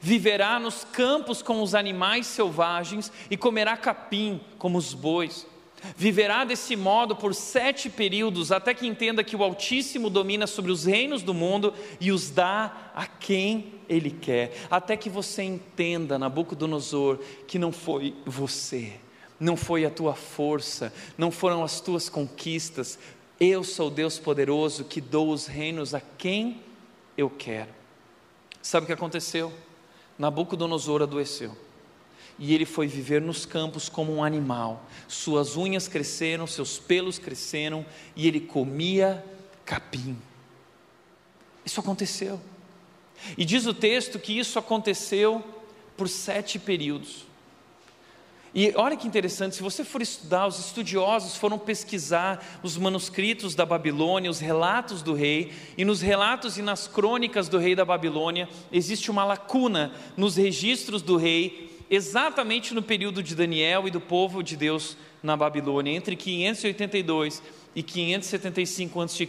[0.00, 5.46] viverá nos campos com os animais selvagens e comerá capim como os bois.
[5.96, 10.84] Viverá desse modo por sete períodos, até que entenda que o Altíssimo domina sobre os
[10.84, 14.56] reinos do mundo e os dá a quem Ele quer.
[14.70, 18.94] Até que você entenda, Nabucodonosor, que não foi você,
[19.38, 22.98] não foi a tua força, não foram as tuas conquistas.
[23.38, 26.62] Eu sou Deus poderoso que dou os reinos a quem
[27.16, 27.70] eu quero.
[28.62, 29.52] Sabe o que aconteceu?
[30.18, 31.56] Nabucodonosor adoeceu
[32.38, 34.84] e ele foi viver nos campos como um animal.
[35.08, 39.24] Suas unhas cresceram, seus pelos cresceram e ele comia
[39.64, 40.16] capim.
[41.64, 42.40] Isso aconteceu.
[43.36, 45.42] E diz o texto que isso aconteceu
[45.96, 47.26] por sete períodos.
[48.58, 53.66] E olha que interessante, se você for estudar, os estudiosos foram pesquisar os manuscritos da
[53.66, 58.48] Babilônia, os relatos do rei, e nos relatos e nas crônicas do rei da Babilônia,
[58.72, 64.42] existe uma lacuna nos registros do rei exatamente no período de Daniel e do povo
[64.42, 67.42] de Deus na Babilônia, entre 582
[67.74, 69.28] e 575 a.C.,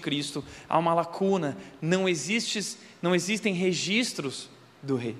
[0.69, 4.49] há uma lacuna, não, existe, não existem registros
[4.81, 5.17] do rei.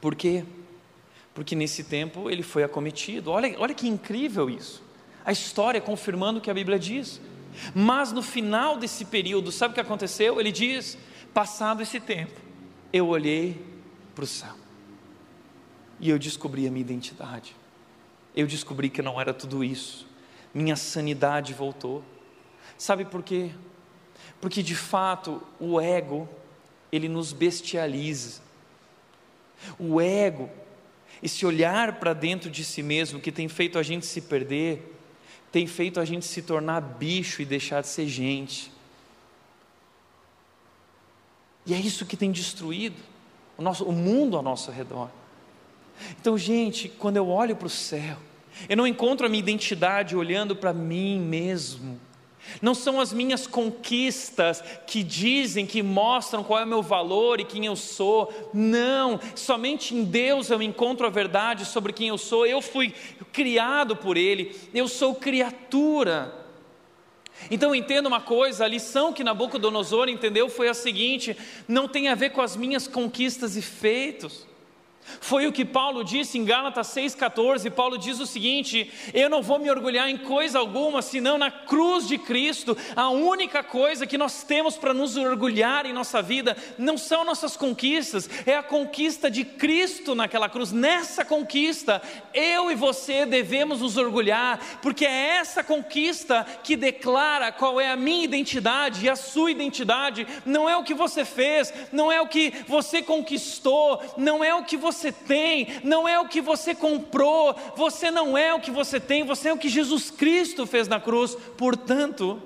[0.00, 0.44] Por quê?
[1.34, 3.30] Porque nesse tempo ele foi acometido.
[3.30, 4.82] Olha, olha que incrível isso.
[5.24, 7.20] A história confirmando o que a Bíblia diz.
[7.74, 10.40] Mas no final desse período, sabe o que aconteceu?
[10.40, 10.96] Ele diz:
[11.32, 12.40] passado esse tempo,
[12.92, 13.60] eu olhei
[14.14, 14.54] para o céu
[16.00, 17.56] e eu descobri a minha identidade.
[18.34, 20.06] Eu descobri que não era tudo isso.
[20.52, 22.04] Minha sanidade voltou.
[22.76, 23.50] Sabe por quê?
[24.40, 26.28] Porque de fato o ego,
[26.90, 28.42] ele nos bestializa.
[29.78, 30.50] O ego,
[31.22, 34.94] esse olhar para dentro de si mesmo que tem feito a gente se perder,
[35.50, 38.72] tem feito a gente se tornar bicho e deixar de ser gente.
[41.66, 42.96] E é isso que tem destruído
[43.56, 45.10] o, nosso, o mundo ao nosso redor.
[46.20, 48.16] Então, gente, quando eu olho para o céu,
[48.68, 52.00] eu não encontro a minha identidade olhando para mim mesmo.
[52.60, 57.44] Não são as minhas conquistas que dizem, que mostram qual é o meu valor e
[57.44, 58.32] quem eu sou.
[58.52, 62.46] Não, somente em Deus eu encontro a verdade sobre quem eu sou.
[62.46, 62.94] Eu fui
[63.32, 66.44] criado por Ele, eu sou criatura.
[67.50, 71.36] Então entenda uma coisa: a lição que Nabucodonosor entendeu foi a seguinte:
[71.66, 74.46] não tem a ver com as minhas conquistas e feitos.
[75.20, 77.70] Foi o que Paulo disse em Gálatas 6,14.
[77.70, 82.08] Paulo diz o seguinte: Eu não vou me orgulhar em coisa alguma, senão na cruz
[82.08, 82.76] de Cristo.
[82.96, 87.56] A única coisa que nós temos para nos orgulhar em nossa vida não são nossas
[87.56, 90.72] conquistas, é a conquista de Cristo naquela cruz.
[90.72, 92.02] Nessa conquista,
[92.32, 97.96] eu e você devemos nos orgulhar, porque é essa conquista que declara qual é a
[97.96, 100.26] minha identidade e a sua identidade.
[100.44, 104.64] Não é o que você fez, não é o que você conquistou, não é o
[104.64, 108.70] que você você tem, não é o que você comprou, você não é o que
[108.70, 111.36] você tem, você é o que Jesus Cristo fez na cruz.
[111.56, 112.40] Portanto,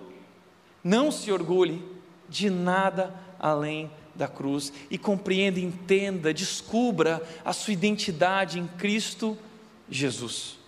[0.82, 1.84] não se orgulhe
[2.28, 9.38] de nada além da cruz e compreenda, entenda, descubra a sua identidade em Cristo
[9.88, 10.58] Jesus.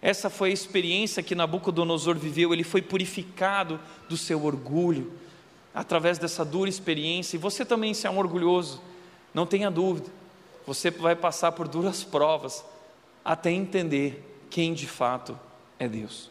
[0.00, 5.12] Essa foi a experiência que Nabucodonosor viveu, ele foi purificado do seu orgulho
[5.72, 8.82] através dessa dura experiência, e você também se é um orgulhoso,
[9.32, 10.10] não tenha dúvida
[10.66, 12.64] você vai passar por duras provas
[13.24, 15.38] até entender quem de fato
[15.78, 16.30] é Deus.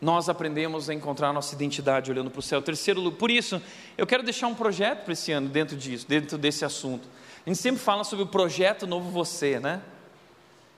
[0.00, 2.62] Nós aprendemos a encontrar nossa identidade olhando para o céu.
[2.62, 3.60] Terceiro, por isso,
[3.96, 7.08] eu quero deixar um projeto para esse ano dentro disso, dentro desse assunto.
[7.44, 9.82] A gente sempre fala sobre o projeto Novo Você, né?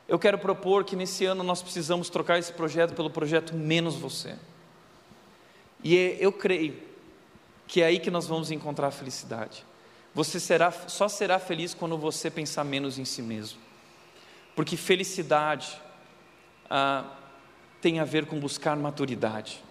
[0.09, 4.37] Eu quero propor que nesse ano nós precisamos trocar esse projeto pelo projeto Menos Você.
[5.85, 6.77] E é, eu creio
[7.67, 9.65] que é aí que nós vamos encontrar a felicidade.
[10.15, 13.59] Você será, só será feliz quando você pensar menos em si mesmo.
[14.57, 15.81] Porque felicidade
[16.69, 17.05] ah,
[17.81, 19.63] tem a ver com buscar maturidade.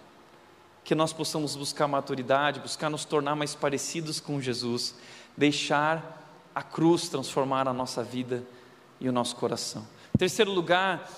[0.82, 4.94] Que nós possamos buscar maturidade, buscar nos tornar mais parecidos com Jesus,
[5.36, 6.20] deixar
[6.54, 8.42] a cruz transformar a nossa vida
[8.98, 9.86] e o nosso coração.
[10.18, 11.08] Terceiro lugar,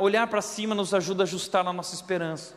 [0.00, 2.54] olhar para cima nos ajuda a ajustar a nossa esperança.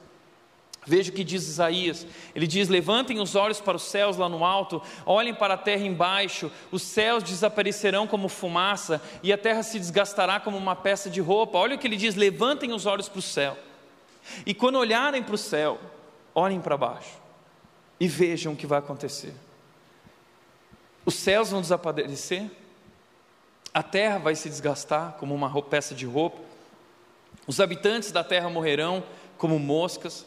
[0.85, 2.05] Veja o que diz Isaías.
[2.35, 5.83] Ele diz: Levantem os olhos para os céus lá no alto, olhem para a terra
[5.83, 11.19] embaixo, os céus desaparecerão como fumaça e a terra se desgastará como uma peça de
[11.19, 11.57] roupa.
[11.57, 13.57] Olha o que ele diz: Levantem os olhos para o céu.
[14.45, 15.79] E quando olharem para o céu,
[16.33, 17.17] olhem para baixo
[17.99, 19.33] e vejam o que vai acontecer.
[21.03, 22.49] Os céus vão desaparecer,
[23.73, 26.37] a terra vai se desgastar como uma peça de roupa,
[27.47, 29.03] os habitantes da terra morrerão
[29.37, 30.25] como moscas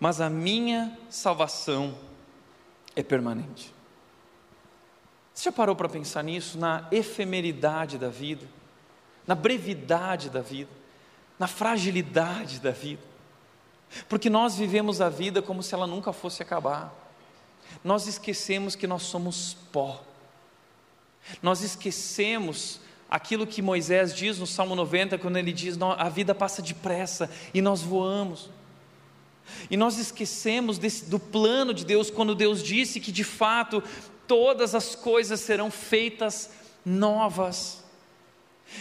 [0.00, 1.96] mas a minha salvação
[2.94, 3.74] é permanente.
[5.34, 6.58] Você já parou para pensar nisso?
[6.58, 8.46] Na efemeridade da vida,
[9.26, 10.70] na brevidade da vida,
[11.38, 13.02] na fragilidade da vida.
[14.08, 16.92] Porque nós vivemos a vida como se ela nunca fosse acabar.
[17.84, 20.02] Nós esquecemos que nós somos pó.
[21.42, 26.60] Nós esquecemos aquilo que Moisés diz no Salmo 90, quando ele diz: a vida passa
[26.60, 28.50] depressa e nós voamos.
[29.70, 33.82] E nós esquecemos desse, do plano de Deus quando Deus disse que de fato
[34.26, 36.50] todas as coisas serão feitas
[36.84, 37.84] novas.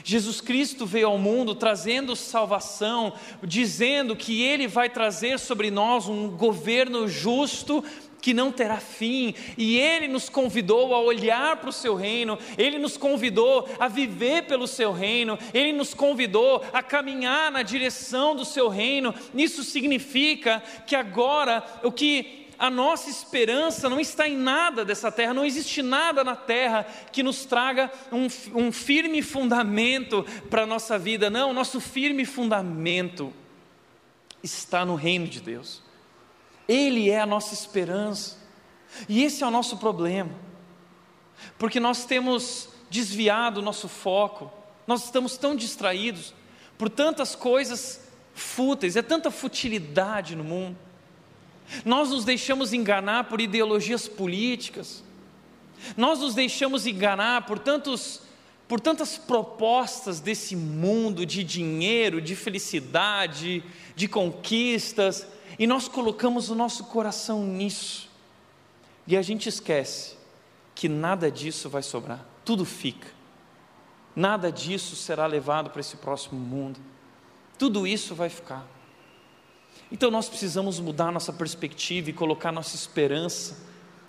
[0.03, 6.29] Jesus Cristo veio ao mundo trazendo salvação, dizendo que Ele vai trazer sobre nós um
[6.29, 7.83] governo justo
[8.21, 12.77] que não terá fim, e Ele nos convidou a olhar para o Seu reino, Ele
[12.77, 18.43] nos convidou a viver pelo Seu reino, Ele nos convidou a caminhar na direção do
[18.43, 19.13] Seu reino.
[19.35, 25.33] Isso significa que agora o que a nossa esperança não está em nada dessa terra,
[25.33, 30.97] não existe nada na terra que nos traga um, um firme fundamento para a nossa
[30.97, 33.31] vida, não, nosso firme fundamento
[34.41, 35.86] está no reino de Deus.
[36.67, 38.37] Ele é a nossa esperança.
[39.07, 40.31] E esse é o nosso problema,
[41.57, 44.51] porque nós temos desviado o nosso foco,
[44.87, 46.33] nós estamos tão distraídos
[46.77, 48.01] por tantas coisas
[48.33, 50.77] fúteis, é tanta futilidade no mundo.
[51.83, 55.03] Nós nos deixamos enganar por ideologias políticas,
[55.95, 58.21] nós nos deixamos enganar por tantos
[58.67, 63.63] por tantas propostas desse mundo de dinheiro, de felicidade,
[63.95, 65.25] de conquistas,
[65.57, 68.09] e nós colocamos o nosso coração nisso,
[69.05, 70.17] e a gente esquece
[70.75, 73.07] que nada disso vai sobrar, tudo fica,
[74.15, 76.79] nada disso será levado para esse próximo mundo,
[77.57, 78.65] tudo isso vai ficar.
[79.91, 83.57] Então nós precisamos mudar nossa perspectiva e colocar nossa esperança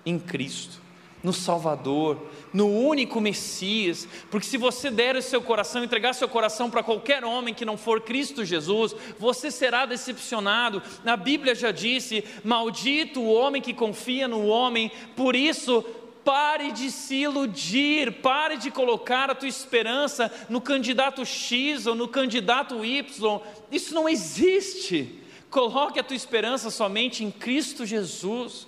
[0.05, 0.88] em Cristo
[1.23, 2.17] no Salvador,
[2.53, 7.25] no único Messias, porque se você der o seu coração, entregar seu coração para qualquer
[7.25, 10.83] homem que não for Cristo Jesus, você será decepcionado.
[11.05, 15.85] A Bíblia já disse: Maldito o homem que confia no homem, por isso
[16.29, 22.07] pare de se iludir, pare de colocar a tua esperança no candidato X ou no
[22.07, 23.41] candidato Y,
[23.73, 25.23] isso não existe.
[25.49, 28.68] Coloque a tua esperança somente em Cristo Jesus.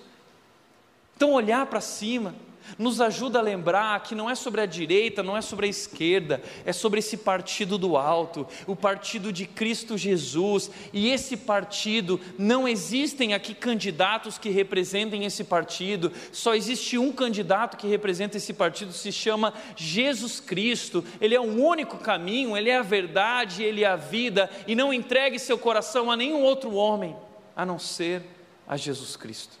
[1.21, 2.33] Então, olhar para cima
[2.79, 6.41] nos ajuda a lembrar que não é sobre a direita, não é sobre a esquerda,
[6.65, 10.71] é sobre esse partido do alto, o partido de Cristo Jesus.
[10.91, 17.77] E esse partido, não existem aqui candidatos que representem esse partido, só existe um candidato
[17.77, 21.05] que representa esse partido, se chama Jesus Cristo.
[21.21, 24.91] Ele é o único caminho, ele é a verdade, ele é a vida, e não
[24.91, 27.15] entregue seu coração a nenhum outro homem
[27.55, 28.23] a não ser
[28.67, 29.60] a Jesus Cristo.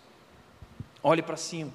[1.03, 1.71] Olhe para cima.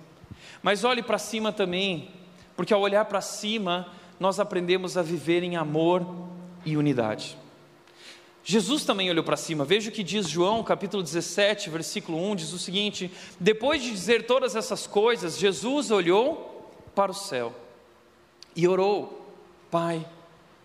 [0.62, 2.11] Mas olhe para cima também,
[2.57, 6.07] porque ao olhar para cima, nós aprendemos a viver em amor
[6.64, 7.37] e unidade.
[8.49, 9.64] Jesus também olhou para cima.
[9.64, 13.11] Veja o que diz João, capítulo 17, versículo 1, diz o seguinte:
[13.41, 17.53] Depois de dizer todas essas coisas, Jesus olhou para o céu
[18.55, 19.27] e orou:
[19.68, 20.07] Pai,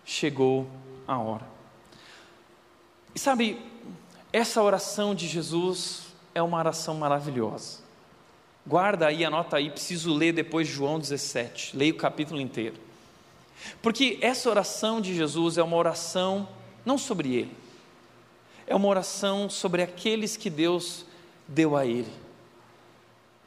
[0.04, 0.68] chegou
[1.08, 1.44] a hora.
[3.14, 3.60] E sabe,
[4.32, 6.04] essa oração de Jesus
[6.34, 7.81] é uma oração maravilhosa.
[8.66, 11.76] Guarda aí, anota aí, preciso ler depois João 17.
[11.76, 12.76] Leia o capítulo inteiro.
[13.80, 16.48] Porque essa oração de Jesus é uma oração
[16.84, 17.56] não sobre ele,
[18.66, 21.04] é uma oração sobre aqueles que Deus
[21.46, 22.10] deu a ele.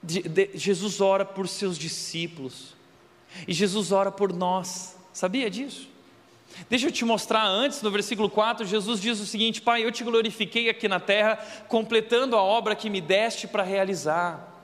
[0.02, 2.76] De, de, Jesus ora por seus discípulos,
[3.48, 5.90] e Jesus ora por nós, sabia disso?
[6.70, 10.04] Deixa eu te mostrar antes, no versículo 4, Jesus diz o seguinte: Pai, eu te
[10.04, 11.38] glorifiquei aqui na terra,
[11.68, 14.55] completando a obra que me deste para realizar.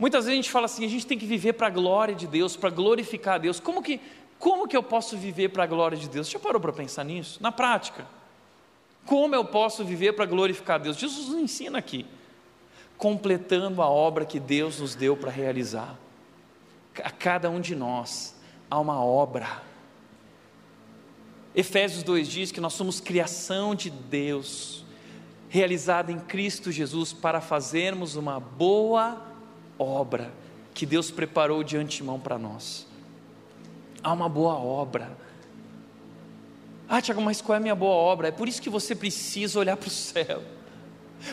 [0.00, 2.26] Muitas vezes a gente fala assim: a gente tem que viver para a glória de
[2.26, 3.60] Deus, para glorificar a Deus.
[3.60, 4.00] Como que,
[4.38, 6.28] como que eu posso viver para a glória de Deus?
[6.28, 7.40] Já parou para pensar nisso?
[7.40, 8.06] Na prática.
[9.04, 10.96] Como eu posso viver para glorificar a Deus?
[10.96, 12.06] Jesus nos ensina aqui,
[12.96, 15.96] completando a obra que Deus nos deu para realizar.
[17.04, 18.34] A cada um de nós
[18.70, 19.70] há uma obra
[21.54, 24.84] Efésios 2 diz que nós somos criação de Deus,
[25.48, 29.29] realizada em Cristo Jesus para fazermos uma boa obra
[30.74, 32.86] que Deus preparou de antemão para nós.
[34.02, 35.10] Há uma boa obra.
[36.88, 38.28] Ah, Tiago, mas qual é a minha boa obra?
[38.28, 40.42] É por isso que você precisa olhar para o céu.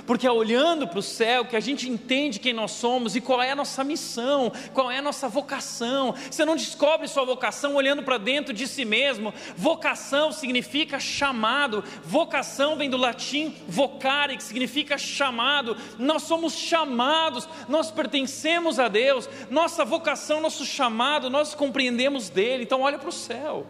[0.06, 3.42] Porque é olhando para o céu que a gente entende quem nós somos e qual
[3.42, 6.14] é a nossa missão, qual é a nossa vocação.
[6.30, 9.34] Você não descobre sua vocação olhando para dentro de si mesmo.
[9.56, 11.84] Vocação significa chamado.
[12.04, 15.78] Vocação vem do latim vocare, que significa chamado.
[15.98, 19.30] Nós somos chamados, nós pertencemos a Deus.
[19.50, 22.64] Nossa vocação, nosso chamado, nós compreendemos dele.
[22.64, 23.68] Então olha para o céu.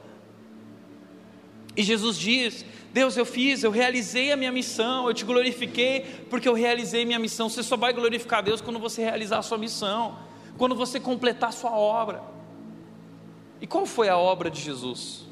[1.76, 6.48] E Jesus diz Deus, eu fiz, eu realizei a minha missão, eu te glorifiquei porque
[6.48, 7.50] eu realizei minha missão.
[7.50, 10.18] Você só vai glorificar Deus quando você realizar a sua missão,
[10.58, 12.24] quando você completar a sua obra.
[13.62, 15.26] E qual foi a obra de Jesus?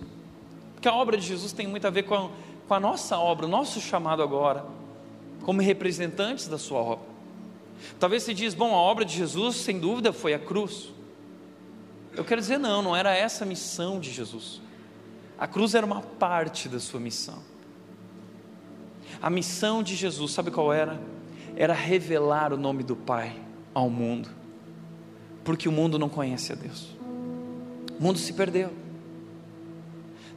[0.74, 2.30] Porque a obra de Jesus tem muito a ver com a,
[2.68, 4.66] com a nossa obra, o nosso chamado agora,
[5.44, 7.16] como representantes da sua obra.
[8.00, 10.90] Talvez você diz, bom, a obra de Jesus, sem dúvida, foi a cruz.
[12.16, 14.62] Eu quero dizer, não, não era essa a missão de Jesus.
[15.38, 17.40] A cruz era uma parte da sua missão.
[19.22, 21.00] A missão de Jesus, sabe qual era?
[21.56, 23.36] Era revelar o nome do Pai
[23.74, 24.30] ao mundo,
[25.44, 26.96] porque o mundo não conhece a Deus,
[28.00, 28.72] o mundo se perdeu.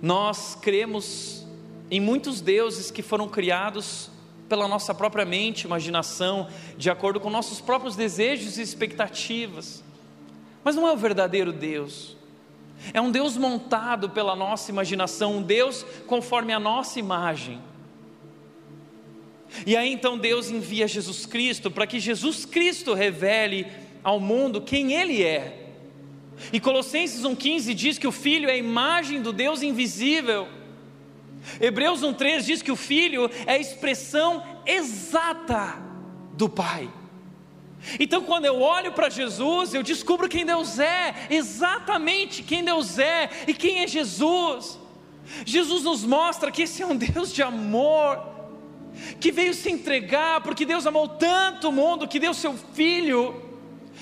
[0.02, 1.46] Nós cremos
[1.90, 4.10] em muitos deuses que foram criados
[4.48, 9.82] pela nossa própria mente, imaginação, de acordo com nossos próprios desejos e expectativas,
[10.64, 12.17] mas não é o verdadeiro Deus.
[12.92, 17.60] É um Deus montado pela nossa imaginação, um Deus conforme a nossa imagem.
[19.66, 23.66] E aí então Deus envia Jesus Cristo para que Jesus Cristo revele
[24.02, 25.66] ao mundo quem Ele é.
[26.52, 30.46] E Colossenses 1,15 diz que o Filho é a imagem do Deus invisível.
[31.60, 35.82] Hebreus 1,3 diz que o Filho é a expressão exata
[36.34, 36.88] do Pai.
[37.98, 43.30] Então, quando eu olho para Jesus, eu descubro quem Deus é, exatamente quem Deus é
[43.46, 44.78] e quem é Jesus.
[45.44, 48.26] Jesus nos mostra que esse é um Deus de amor,
[49.20, 53.47] que veio se entregar, porque Deus amou tanto o mundo que deu seu filho.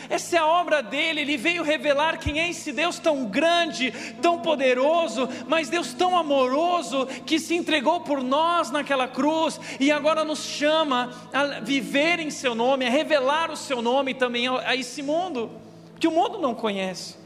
[0.08, 3.92] Essa é a obra dele, ele veio revelar quem é esse Deus tão grande,
[4.22, 10.24] tão poderoso, mas Deus tão amoroso que se entregou por nós naquela cruz e agora
[10.24, 15.02] nos chama a viver em seu nome, a revelar o seu nome também a, esse
[15.02, 15.50] mundo,
[15.98, 17.16] que o mundo não conhece.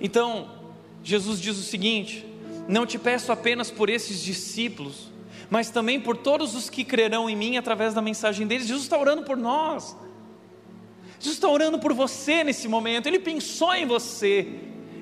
[0.00, 0.50] Então,
[1.04, 2.26] Jesus diz o seguinte:
[2.66, 5.10] Não te peço apenas por esses discípulos,
[5.50, 8.66] mas também por todos os que crerão em mim através da mensagem deles.
[8.66, 9.96] Jesus está orando por nós.
[11.22, 13.06] Jesus está orando por você nesse momento.
[13.06, 14.44] Ele pensou em você.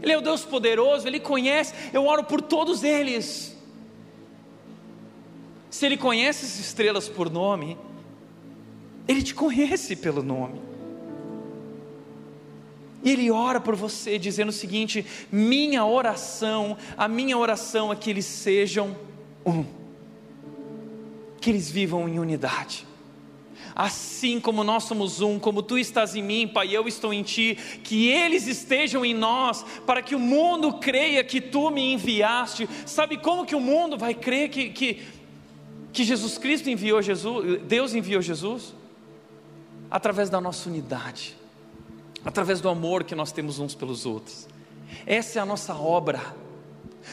[0.03, 1.73] Ele é o Deus poderoso, Ele conhece.
[1.95, 3.57] Eu oro por todos eles.
[5.71, 7.79] Se Ele conhece as estrelas por nome,
[9.09, 10.61] Ele te conhece pelo nome.
[13.03, 18.11] E Ele ora por você, dizendo o seguinte: minha oração, a minha oração é que
[18.11, 18.95] eles sejam
[19.45, 19.65] um
[21.41, 22.87] que eles vivam em unidade.
[23.75, 27.57] Assim como nós somos um, como tu estás em mim, Pai, eu estou em ti,
[27.83, 32.69] que eles estejam em nós, para que o mundo creia que tu me enviaste.
[32.87, 35.03] Sabe como que o mundo vai crer que, que,
[35.93, 38.75] que Jesus Cristo enviou Jesus, Deus enviou Jesus?
[39.91, 41.37] Através da nossa unidade,
[42.25, 44.49] através do amor que nós temos uns pelos outros.
[45.07, 46.21] Essa é a nossa obra.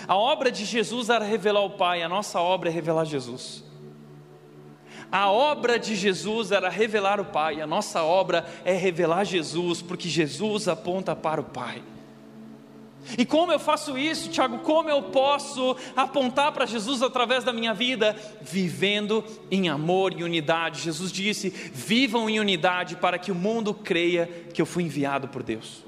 [0.08, 3.64] A obra de Jesus era revelar o Pai, a nossa obra é revelar Jesus.
[5.12, 10.10] A obra de Jesus era revelar o Pai, a nossa obra é revelar Jesus, porque
[10.10, 11.82] Jesus aponta para o Pai.
[13.18, 14.60] E como eu faço isso, Tiago?
[14.60, 18.16] Como eu posso apontar para Jesus através da minha vida?
[18.42, 20.82] Vivendo em amor e unidade.
[20.82, 25.42] Jesus disse: vivam em unidade para que o mundo creia que eu fui enviado por
[25.42, 25.86] Deus.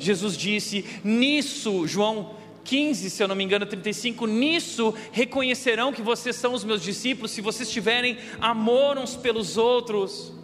[0.00, 2.34] Jesus disse: Nisso, João
[2.68, 7.30] 15, se eu não me engano, 35, nisso reconhecerão que vocês são os meus discípulos,
[7.30, 10.34] se vocês tiverem amor uns pelos outros.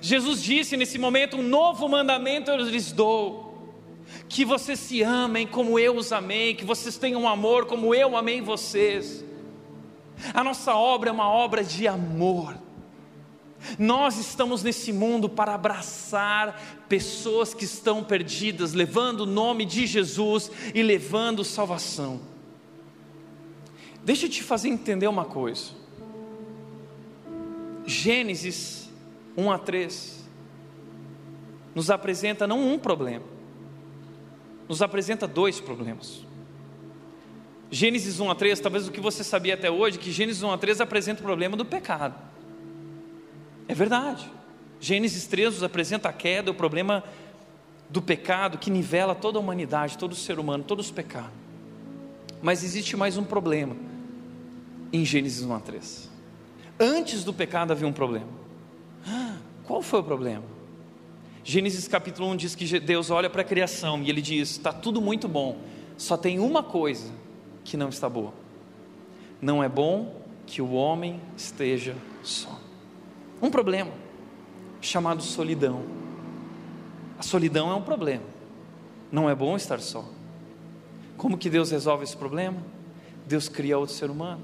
[0.00, 3.74] Jesus disse nesse momento: um novo mandamento eu lhes dou,
[4.28, 8.40] que vocês se amem como eu os amei, que vocês tenham amor como eu amei
[8.40, 9.24] vocês.
[10.32, 12.65] A nossa obra é uma obra de amor.
[13.78, 20.50] Nós estamos nesse mundo para abraçar pessoas que estão perdidas, levando o nome de Jesus
[20.74, 22.20] e levando salvação.
[24.04, 25.72] Deixa eu te fazer entender uma coisa.
[27.84, 28.88] Gênesis
[29.36, 30.16] 1 a 3
[31.74, 33.24] nos apresenta não um problema,
[34.68, 36.24] nos apresenta dois problemas.
[37.70, 40.58] Gênesis 1 a 3, talvez o que você sabia até hoje, que Gênesis 1 a
[40.58, 42.14] 3 apresenta o problema do pecado.
[43.68, 44.30] É verdade.
[44.80, 47.02] Gênesis 3 nos apresenta a queda, o problema
[47.88, 51.30] do pecado que nivela toda a humanidade, todo o ser humano, todos os pecados.
[52.42, 53.76] Mas existe mais um problema
[54.92, 56.10] em Gênesis 1 a 3.
[56.78, 58.28] Antes do pecado havia um problema.
[59.64, 60.44] Qual foi o problema?
[61.42, 65.00] Gênesis capítulo 1 diz que Deus olha para a criação e ele diz: está tudo
[65.00, 65.58] muito bom,
[65.96, 67.10] só tem uma coisa
[67.64, 68.34] que não está boa.
[69.40, 72.55] Não é bom que o homem esteja só.
[73.40, 73.92] Um problema
[74.80, 75.82] chamado solidão.
[77.18, 78.24] A solidão é um problema.
[79.10, 80.04] Não é bom estar só.
[81.16, 82.58] Como que Deus resolve esse problema?
[83.26, 84.42] Deus cria outro ser humano.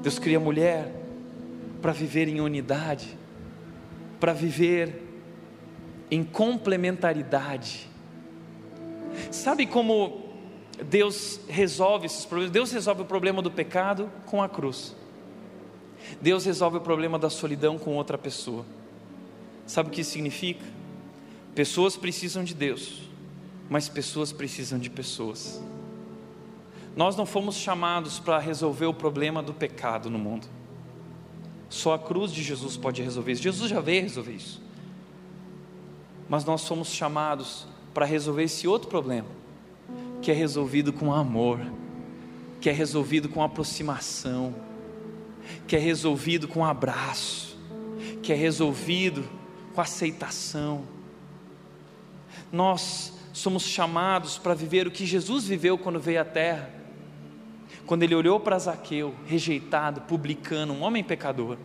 [0.00, 0.92] Deus cria mulher
[1.80, 3.16] para viver em unidade,
[4.18, 5.02] para viver
[6.10, 7.88] em complementaridade.
[9.30, 10.24] Sabe como
[10.82, 12.52] Deus resolve esses problemas.
[12.52, 14.96] Deus resolve o problema do pecado com a cruz.
[16.20, 18.64] Deus resolve o problema da solidão com outra pessoa.
[19.66, 20.64] Sabe o que isso significa?
[21.54, 23.02] Pessoas precisam de Deus,
[23.68, 25.62] mas pessoas precisam de pessoas.
[26.96, 30.46] Nós não fomos chamados para resolver o problema do pecado no mundo.
[31.68, 33.42] Só a cruz de Jesus pode resolver isso.
[33.42, 34.62] Jesus já veio resolver isso.
[36.28, 39.28] Mas nós fomos chamados para resolver esse outro problema
[40.24, 41.60] que é resolvido com amor,
[42.58, 44.54] que é resolvido com aproximação,
[45.66, 47.56] que é resolvido com abraço,
[48.22, 49.24] que é resolvido
[49.74, 50.84] com aceitação.
[52.52, 56.70] Nós somos chamados para viver o que Jesus viveu quando veio à terra.
[57.86, 61.58] Quando ele olhou para Zaqueu, rejeitado, publicano, um homem pecador,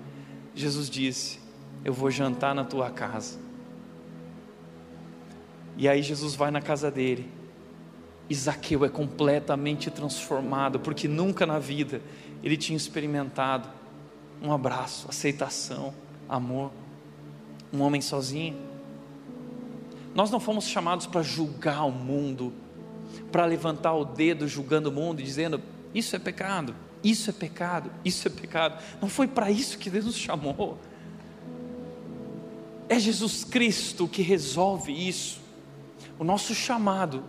[0.53, 1.39] Jesus disse:
[1.85, 3.39] Eu vou jantar na tua casa.
[5.77, 7.39] E aí Jesus vai na casa dele
[8.29, 11.99] Isaqueu é completamente transformado, porque nunca na vida
[12.43, 13.69] ele tinha experimentado
[14.41, 15.93] um abraço, aceitação,
[16.27, 16.71] amor.
[17.71, 18.57] Um homem sozinho.
[20.15, 22.53] Nós não fomos chamados para julgar o mundo,
[23.31, 25.61] para levantar o dedo julgando o mundo e dizendo:
[25.93, 28.81] isso é pecado, isso é pecado, isso é pecado.
[29.01, 30.79] Não foi para isso que Deus nos chamou.
[32.87, 35.39] É Jesus Cristo que resolve isso.
[36.17, 37.23] O nosso chamado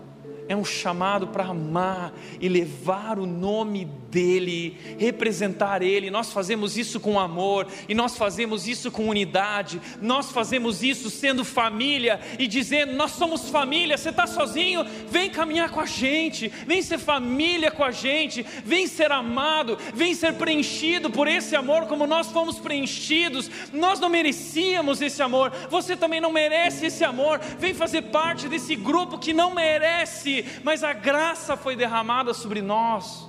[0.51, 6.11] é um chamado para amar e levar o nome dEle, representar Ele.
[6.11, 11.45] Nós fazemos isso com amor e nós fazemos isso com unidade, nós fazemos isso sendo
[11.45, 13.97] família e dizendo: Nós somos família.
[13.97, 14.85] Você está sozinho?
[15.09, 20.17] Vem caminhar com a gente, vem ser família com a gente, vem ser amado, vem
[20.17, 23.49] ser preenchido por esse amor como nós fomos preenchidos.
[23.73, 27.39] Nós não merecíamos esse amor, você também não merece esse amor.
[27.39, 33.29] Vem fazer parte desse grupo que não merece mas a graça foi derramada sobre nós.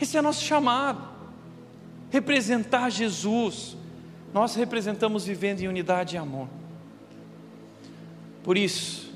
[0.00, 1.08] Esse é nosso chamado.
[2.10, 3.76] Representar Jesus.
[4.32, 6.48] Nós representamos vivendo em unidade e amor.
[8.42, 9.12] Por isso,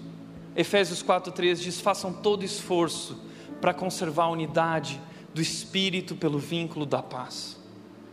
[0.57, 3.18] Efésios 4:3 diz: "Façam todo esforço
[3.61, 5.01] para conservar a unidade
[5.33, 7.59] do espírito pelo vínculo da paz."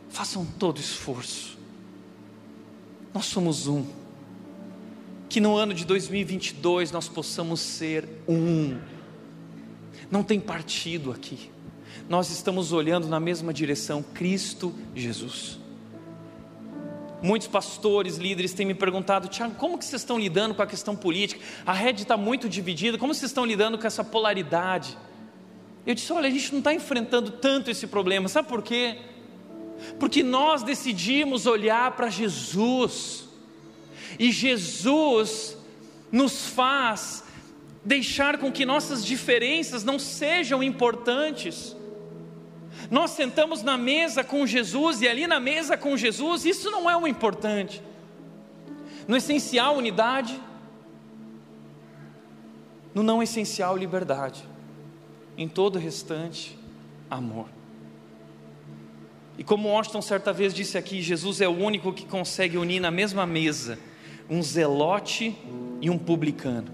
[0.10, 1.58] Façam todo esforço.
[3.14, 3.86] Nós somos um
[5.30, 8.78] que no ano de 2022 nós possamos ser um.
[10.10, 11.52] Não tem partido aqui.
[12.08, 15.60] Nós estamos olhando na mesma direção, Cristo Jesus.
[17.22, 20.96] Muitos pastores, líderes têm me perguntado, Tiago, como que vocês estão lidando com a questão
[20.96, 21.44] política?
[21.66, 24.98] A rede está muito dividida, como vocês estão lidando com essa polaridade?
[25.86, 28.98] Eu disse, olha, a gente não está enfrentando tanto esse problema, sabe por quê?
[30.00, 33.27] Porque nós decidimos olhar para Jesus,
[34.20, 35.58] e Jesus
[36.12, 37.24] nos faz
[37.84, 41.76] deixar com que nossas diferenças não sejam importantes.
[42.92, 46.98] Nós sentamos na mesa com Jesus e ali na mesa com Jesus, isso não é
[46.98, 47.82] o importante.
[49.08, 50.40] No essencial, unidade,
[52.94, 54.44] No não essencial, liberdade.
[55.38, 56.58] Em todo o restante,
[57.08, 57.48] amor.
[59.38, 62.90] E como Washington certa vez disse aqui, Jesus é o único que consegue unir na
[62.90, 63.78] mesma mesa
[64.30, 65.36] um zelote
[65.82, 66.68] e um publicano.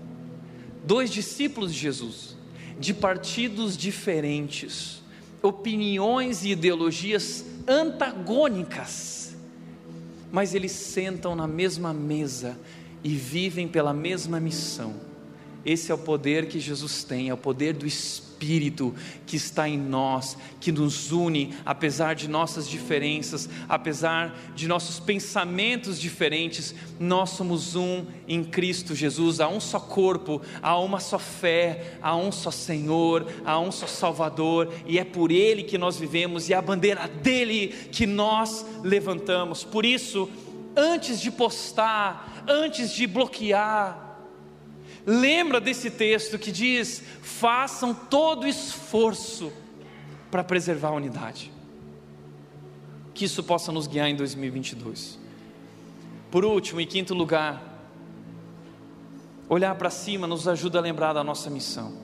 [0.85, 2.35] Dois discípulos de Jesus,
[2.79, 5.01] de partidos diferentes,
[5.41, 9.35] opiniões e ideologias antagônicas,
[10.31, 12.57] mas eles sentam na mesma mesa
[13.03, 15.12] e vivem pela mesma missão.
[15.65, 18.93] Esse é o poder que Jesus tem, é o poder do Espírito
[19.25, 25.97] que está em nós, que nos une, apesar de nossas diferenças, apesar de nossos pensamentos
[25.97, 31.97] diferentes, nós somos um em Cristo Jesus, há um só corpo, há uma só fé,
[32.01, 36.49] há um só Senhor, há um só Salvador, e é por Ele que nós vivemos
[36.49, 39.63] e é a bandeira dele que nós levantamos.
[39.63, 40.29] Por isso,
[40.75, 44.02] antes de postar, antes de bloquear,
[45.05, 49.51] Lembra desse texto que diz: façam todo esforço
[50.31, 51.51] para preservar a unidade.
[53.13, 55.19] Que isso possa nos guiar em 2022.
[56.31, 57.61] Por último, em quinto lugar,
[59.47, 61.95] olhar para cima nos ajuda a lembrar da nossa missão.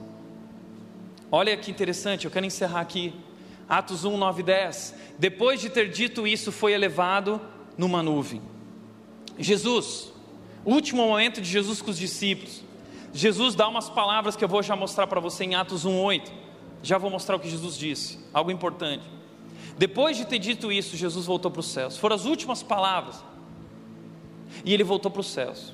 [1.32, 3.14] Olha que interessante, eu quero encerrar aqui.
[3.68, 4.94] Atos 1, 9 e 10.
[5.18, 7.40] Depois de ter dito isso, foi elevado
[7.78, 8.42] numa nuvem.
[9.38, 10.12] Jesus,
[10.64, 12.62] último momento de Jesus com os discípulos.
[13.12, 16.30] Jesus dá umas palavras que eu vou já mostrar para você em Atos 1:8.
[16.82, 19.04] Já vou mostrar o que Jesus disse, algo importante.
[19.76, 21.96] Depois de ter dito isso, Jesus voltou para os céus.
[21.96, 23.22] Foram as últimas palavras.
[24.64, 25.72] E ele voltou para os céus.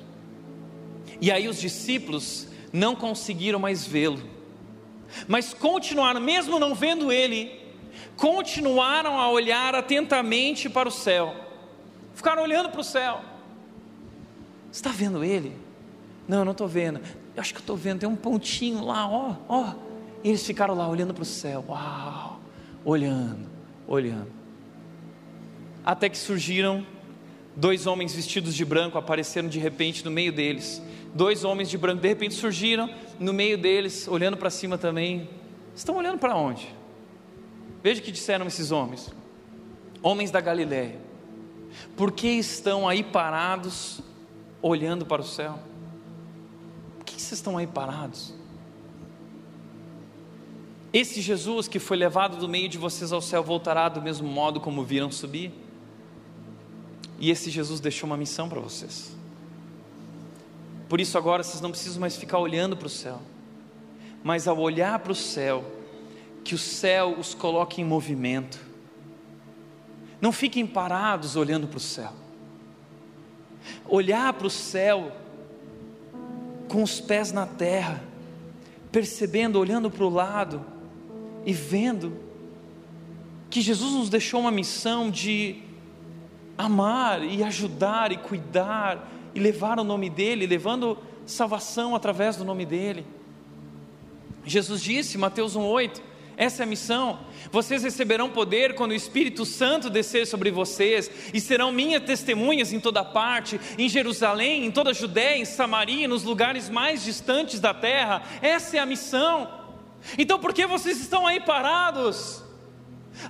[1.21, 4.21] E aí os discípulos não conseguiram mais vê-lo.
[5.27, 7.51] Mas continuaram, mesmo não vendo ele,
[8.15, 11.33] continuaram a olhar atentamente para o céu.
[12.13, 13.21] Ficaram olhando para o céu.
[14.71, 15.55] Está vendo ele?
[16.27, 16.99] Não, eu não estou vendo
[17.37, 19.73] eu acho que eu estou vendo, tem um pontinho lá, ó, ó.
[20.23, 22.41] E eles ficaram lá olhando para o céu, uau,
[22.83, 23.47] olhando,
[23.87, 24.31] olhando.
[25.85, 26.83] Até que surgiram
[27.55, 30.81] dois homens vestidos de branco, apareceram de repente no meio deles.
[31.13, 35.29] Dois homens de branco, de repente surgiram no meio deles, olhando para cima também.
[35.75, 36.75] Estão olhando para onde?
[37.83, 39.13] Veja o que disseram esses homens,
[40.01, 40.99] homens da Galiléia.
[41.95, 44.01] Por que estão aí parados,
[44.59, 45.66] olhando para o céu?
[47.17, 48.33] Que vocês estão aí parados?
[50.93, 54.61] Esse Jesus que foi levado do meio de vocês ao céu voltará do mesmo modo
[54.61, 55.51] como viram subir?
[57.19, 59.15] E esse Jesus deixou uma missão para vocês.
[60.87, 63.19] Por isso agora vocês não precisam mais ficar olhando para o céu,
[64.23, 65.65] mas ao olhar para o céu,
[66.43, 68.59] que o céu os coloque em movimento.
[70.21, 72.13] Não fiquem parados olhando para o céu.
[73.89, 75.11] Olhar para o céu
[76.67, 78.03] com os pés na terra,
[78.91, 80.63] percebendo, olhando para o lado
[81.45, 82.13] e vendo
[83.49, 85.61] que Jesus nos deixou uma missão de
[86.57, 92.65] amar e ajudar e cuidar e levar o nome dEle, levando salvação através do nome
[92.65, 93.05] dEle.
[94.43, 96.01] Jesus disse, Mateus 1,8:
[96.37, 97.19] essa é a missão.
[97.51, 102.79] Vocês receberão poder quando o Espírito Santo descer sobre vocês, e serão minhas testemunhas em
[102.79, 107.73] toda parte, em Jerusalém, em toda a Judéia, em Samaria, nos lugares mais distantes da
[107.73, 108.21] terra.
[108.39, 109.49] Essa é a missão.
[110.15, 112.43] Então por que vocês estão aí parados?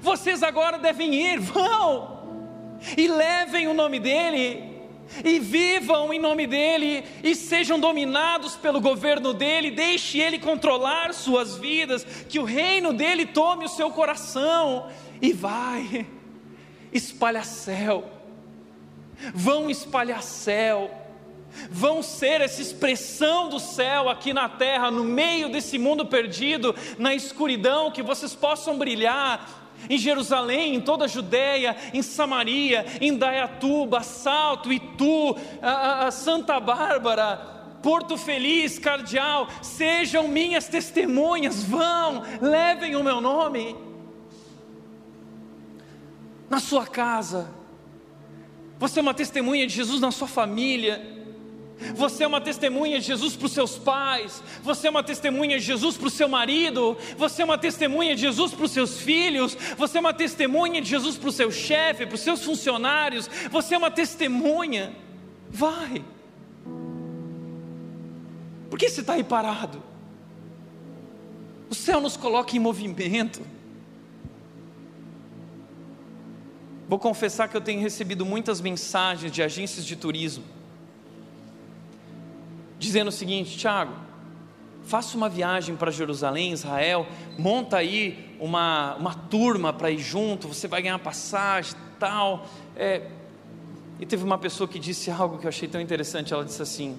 [0.02, 4.77] Vocês agora devem ir, vão, e levem o nome dEle
[5.24, 11.58] e vivam em nome dEle, e sejam dominados pelo governo dEle, deixe Ele controlar suas
[11.58, 14.88] vidas, que o reino dEle tome o seu coração,
[15.22, 16.06] e vai,
[16.92, 18.10] espalha céu,
[19.34, 20.92] vão espalhar céu,
[21.72, 27.16] vão ser essa expressão do céu aqui na terra, no meio desse mundo perdido, na
[27.16, 34.04] escuridão, que vocês possam brilhar em Jerusalém, em toda a Judéia, em Samaria, em Dayatuba,
[34.04, 43.04] Salto, Itu, a, a Santa Bárbara, Porto Feliz, Cardeal, sejam minhas testemunhas, vão, levem o
[43.04, 43.76] meu nome.
[46.50, 47.50] Na sua casa,
[48.80, 51.17] você é uma testemunha de Jesus na sua família,
[51.96, 55.66] você é uma testemunha de Jesus para os seus pais, você é uma testemunha de
[55.66, 59.56] Jesus para o seu marido, você é uma testemunha de Jesus para os seus filhos,
[59.78, 63.76] você é uma testemunha de Jesus para o seu chefe, para os seus funcionários, você
[63.76, 64.96] é uma testemunha.
[65.50, 66.04] Vai.
[68.70, 69.82] Por que você está aí parado?
[71.70, 73.42] O céu nos coloca em movimento.
[76.90, 80.57] Vou confessar que eu tenho recebido muitas mensagens de agências de turismo
[82.80, 83.94] dizendo o seguinte: Tiago,
[84.84, 87.06] faça uma viagem para Jerusalém, Israel,
[87.38, 92.46] monta aí uma, uma turma para ir junto, você vai ganhar passagem tal.
[92.76, 93.10] É,
[94.00, 96.34] e teve uma pessoa que disse algo que eu achei tão interessante.
[96.34, 96.98] Ela disse assim: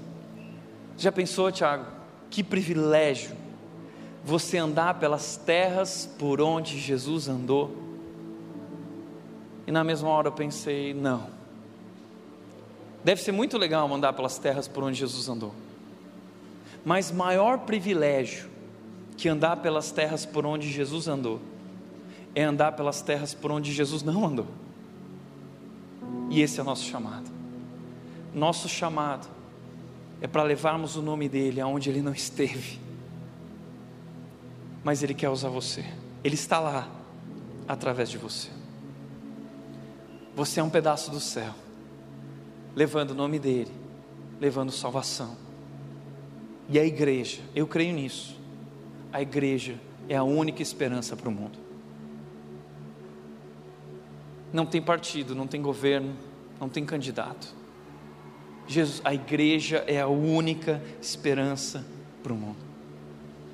[0.97, 1.87] Já pensou, Tiago,
[2.31, 3.37] que privilégio
[4.25, 7.75] você andar pelas terras por onde Jesus andou?
[9.67, 11.27] E na mesma hora eu pensei: não.
[13.05, 15.55] Deve ser muito legal andar pelas terras por onde Jesus andou.
[16.89, 18.49] Mas maior privilégio
[19.15, 21.39] que andar pelas terras por onde Jesus andou
[22.35, 24.47] é andar pelas terras por onde Jesus não andou.
[26.31, 27.31] E esse é o nosso chamado.
[28.35, 29.29] Nosso chamado
[30.23, 32.81] é para levarmos o nome dele aonde ele não esteve.
[34.83, 35.85] Mas ele quer usar você.
[36.25, 36.89] Ele está lá
[37.69, 38.49] através de você.
[40.35, 41.53] Você é um pedaço do céu,
[42.75, 43.73] levando o nome dele,
[44.41, 45.48] levando salvação.
[46.69, 48.39] E a igreja, eu creio nisso.
[49.13, 51.59] A igreja é a única esperança para o mundo.
[54.53, 56.15] Não tem partido, não tem governo,
[56.61, 57.55] não tem candidato.
[58.67, 61.87] Jesus, a igreja é a única esperança
[62.23, 62.59] para o mundo.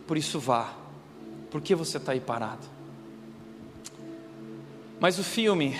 [0.06, 0.74] Por isso vá.
[1.50, 2.66] Por que você está aí parado?
[4.98, 5.78] Mas o filme,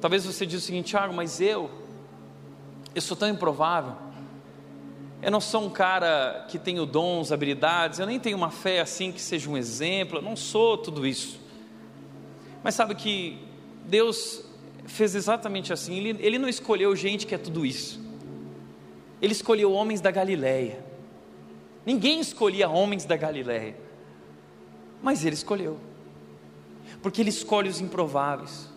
[0.00, 1.70] talvez você diga o seguinte, Tiago, mas eu,
[2.94, 4.05] eu sou tão improvável.
[5.22, 9.10] Eu não sou um cara que tenho dons, habilidades, eu nem tenho uma fé assim
[9.10, 11.40] que seja um exemplo, eu não sou tudo isso.
[12.62, 13.38] Mas sabe que
[13.84, 14.44] Deus
[14.86, 15.96] fez exatamente assim.
[15.96, 18.00] Ele, ele não escolheu gente que é tudo isso.
[19.20, 20.84] Ele escolheu homens da Galileia.
[21.84, 23.76] Ninguém escolhia homens da Galileia.
[25.02, 25.78] Mas ele escolheu.
[27.00, 28.68] Porque ele escolhe os improváveis.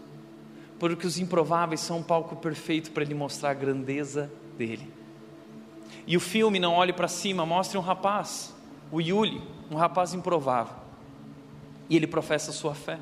[0.78, 4.99] Porque os improváveis são um palco perfeito para ele mostrar a grandeza dele.
[6.06, 8.54] E o filme Não Olhe para Cima mostra um rapaz,
[8.92, 10.76] o Yuli, um rapaz improvável.
[11.90, 13.00] E ele professa sua fé.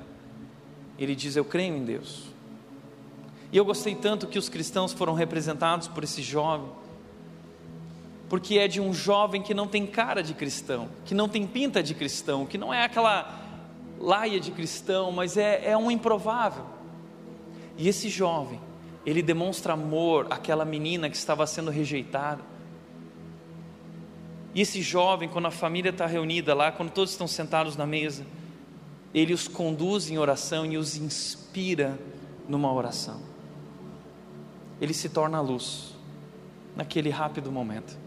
[0.98, 2.26] Ele diz: Eu creio em Deus.
[3.52, 6.70] E eu gostei tanto que os cristãos foram representados por esse jovem,
[8.28, 11.82] porque é de um jovem que não tem cara de cristão, que não tem pinta
[11.82, 13.42] de cristão, que não é aquela
[14.00, 16.66] laia de cristão, mas é, é um improvável.
[17.78, 18.60] E esse jovem,
[19.06, 22.42] ele demonstra amor àquela menina que estava sendo rejeitada.
[24.54, 28.26] E esse jovem, quando a família está reunida lá, quando todos estão sentados na mesa,
[29.14, 31.98] ele os conduz em oração e os inspira
[32.48, 33.22] numa oração.
[34.80, 35.96] Ele se torna luz
[36.76, 37.98] naquele rápido momento.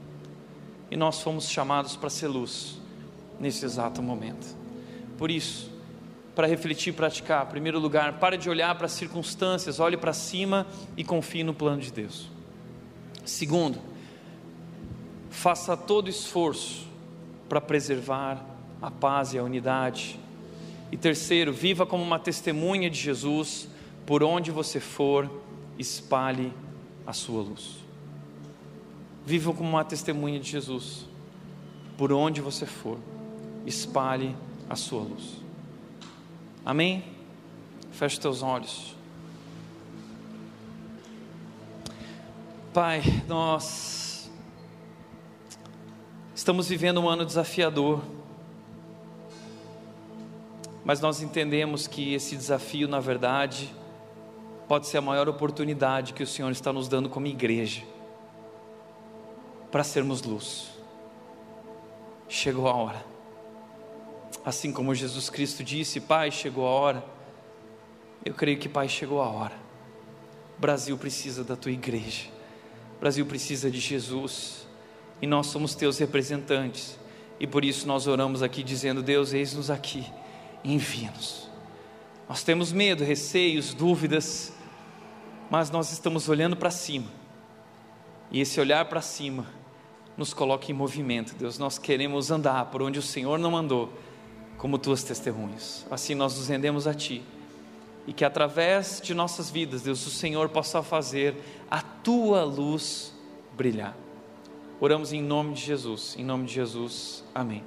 [0.91, 2.79] E nós fomos chamados para ser luz
[3.39, 4.57] nesse exato momento.
[5.17, 5.71] Por isso,
[6.35, 10.13] para refletir e praticar, em primeiro lugar, pare de olhar para as circunstâncias, olhe para
[10.13, 10.67] cima
[10.97, 12.31] e confie no plano de Deus.
[13.25, 13.79] Segundo,
[15.41, 16.87] faça todo esforço
[17.49, 18.45] para preservar
[18.83, 20.21] a paz e a unidade
[20.93, 23.67] e terceiro, viva como uma testemunha de Jesus,
[24.05, 25.31] por onde você for,
[25.79, 26.53] espalhe
[27.07, 27.77] a sua luz.
[29.25, 31.07] Viva como uma testemunha de Jesus,
[31.97, 32.99] por onde você for,
[33.65, 34.37] espalhe
[34.69, 35.37] a sua luz.
[36.67, 37.03] Amém?
[37.93, 38.95] Feche teus olhos.
[42.75, 44.10] Pai, nós
[46.41, 48.01] estamos vivendo um ano desafiador
[50.83, 53.71] mas nós entendemos que esse desafio, na verdade,
[54.67, 57.83] pode ser a maior oportunidade que o Senhor está nos dando como igreja
[59.71, 60.71] para sermos luz.
[62.27, 63.05] Chegou a hora.
[64.43, 67.05] Assim como Jesus Cristo disse: Pai, chegou a hora.
[68.25, 69.55] Eu creio que, Pai, chegou a hora.
[70.57, 72.29] O Brasil precisa da tua igreja.
[72.97, 74.60] O Brasil precisa de Jesus.
[75.21, 76.99] E nós somos teus representantes.
[77.39, 80.07] E por isso nós oramos aqui dizendo: Deus, eis-nos aqui
[80.65, 81.49] envia-nos.
[82.29, 84.53] Nós temos medo, receios, dúvidas,
[85.51, 87.09] mas nós estamos olhando para cima.
[88.31, 89.47] E esse olhar para cima
[90.17, 91.35] nos coloca em movimento.
[91.35, 93.93] Deus, nós queremos andar por onde o Senhor não andou,
[94.57, 95.87] como tuas testemunhas.
[95.91, 97.23] Assim nós nos rendemos a ti.
[98.07, 101.35] E que através de nossas vidas, Deus, o Senhor possa fazer
[101.71, 103.13] a tua luz
[103.57, 103.97] brilhar.
[104.81, 106.17] Oramos em nome de Jesus.
[106.19, 107.23] Em nome de Jesus.
[107.35, 107.63] Amém.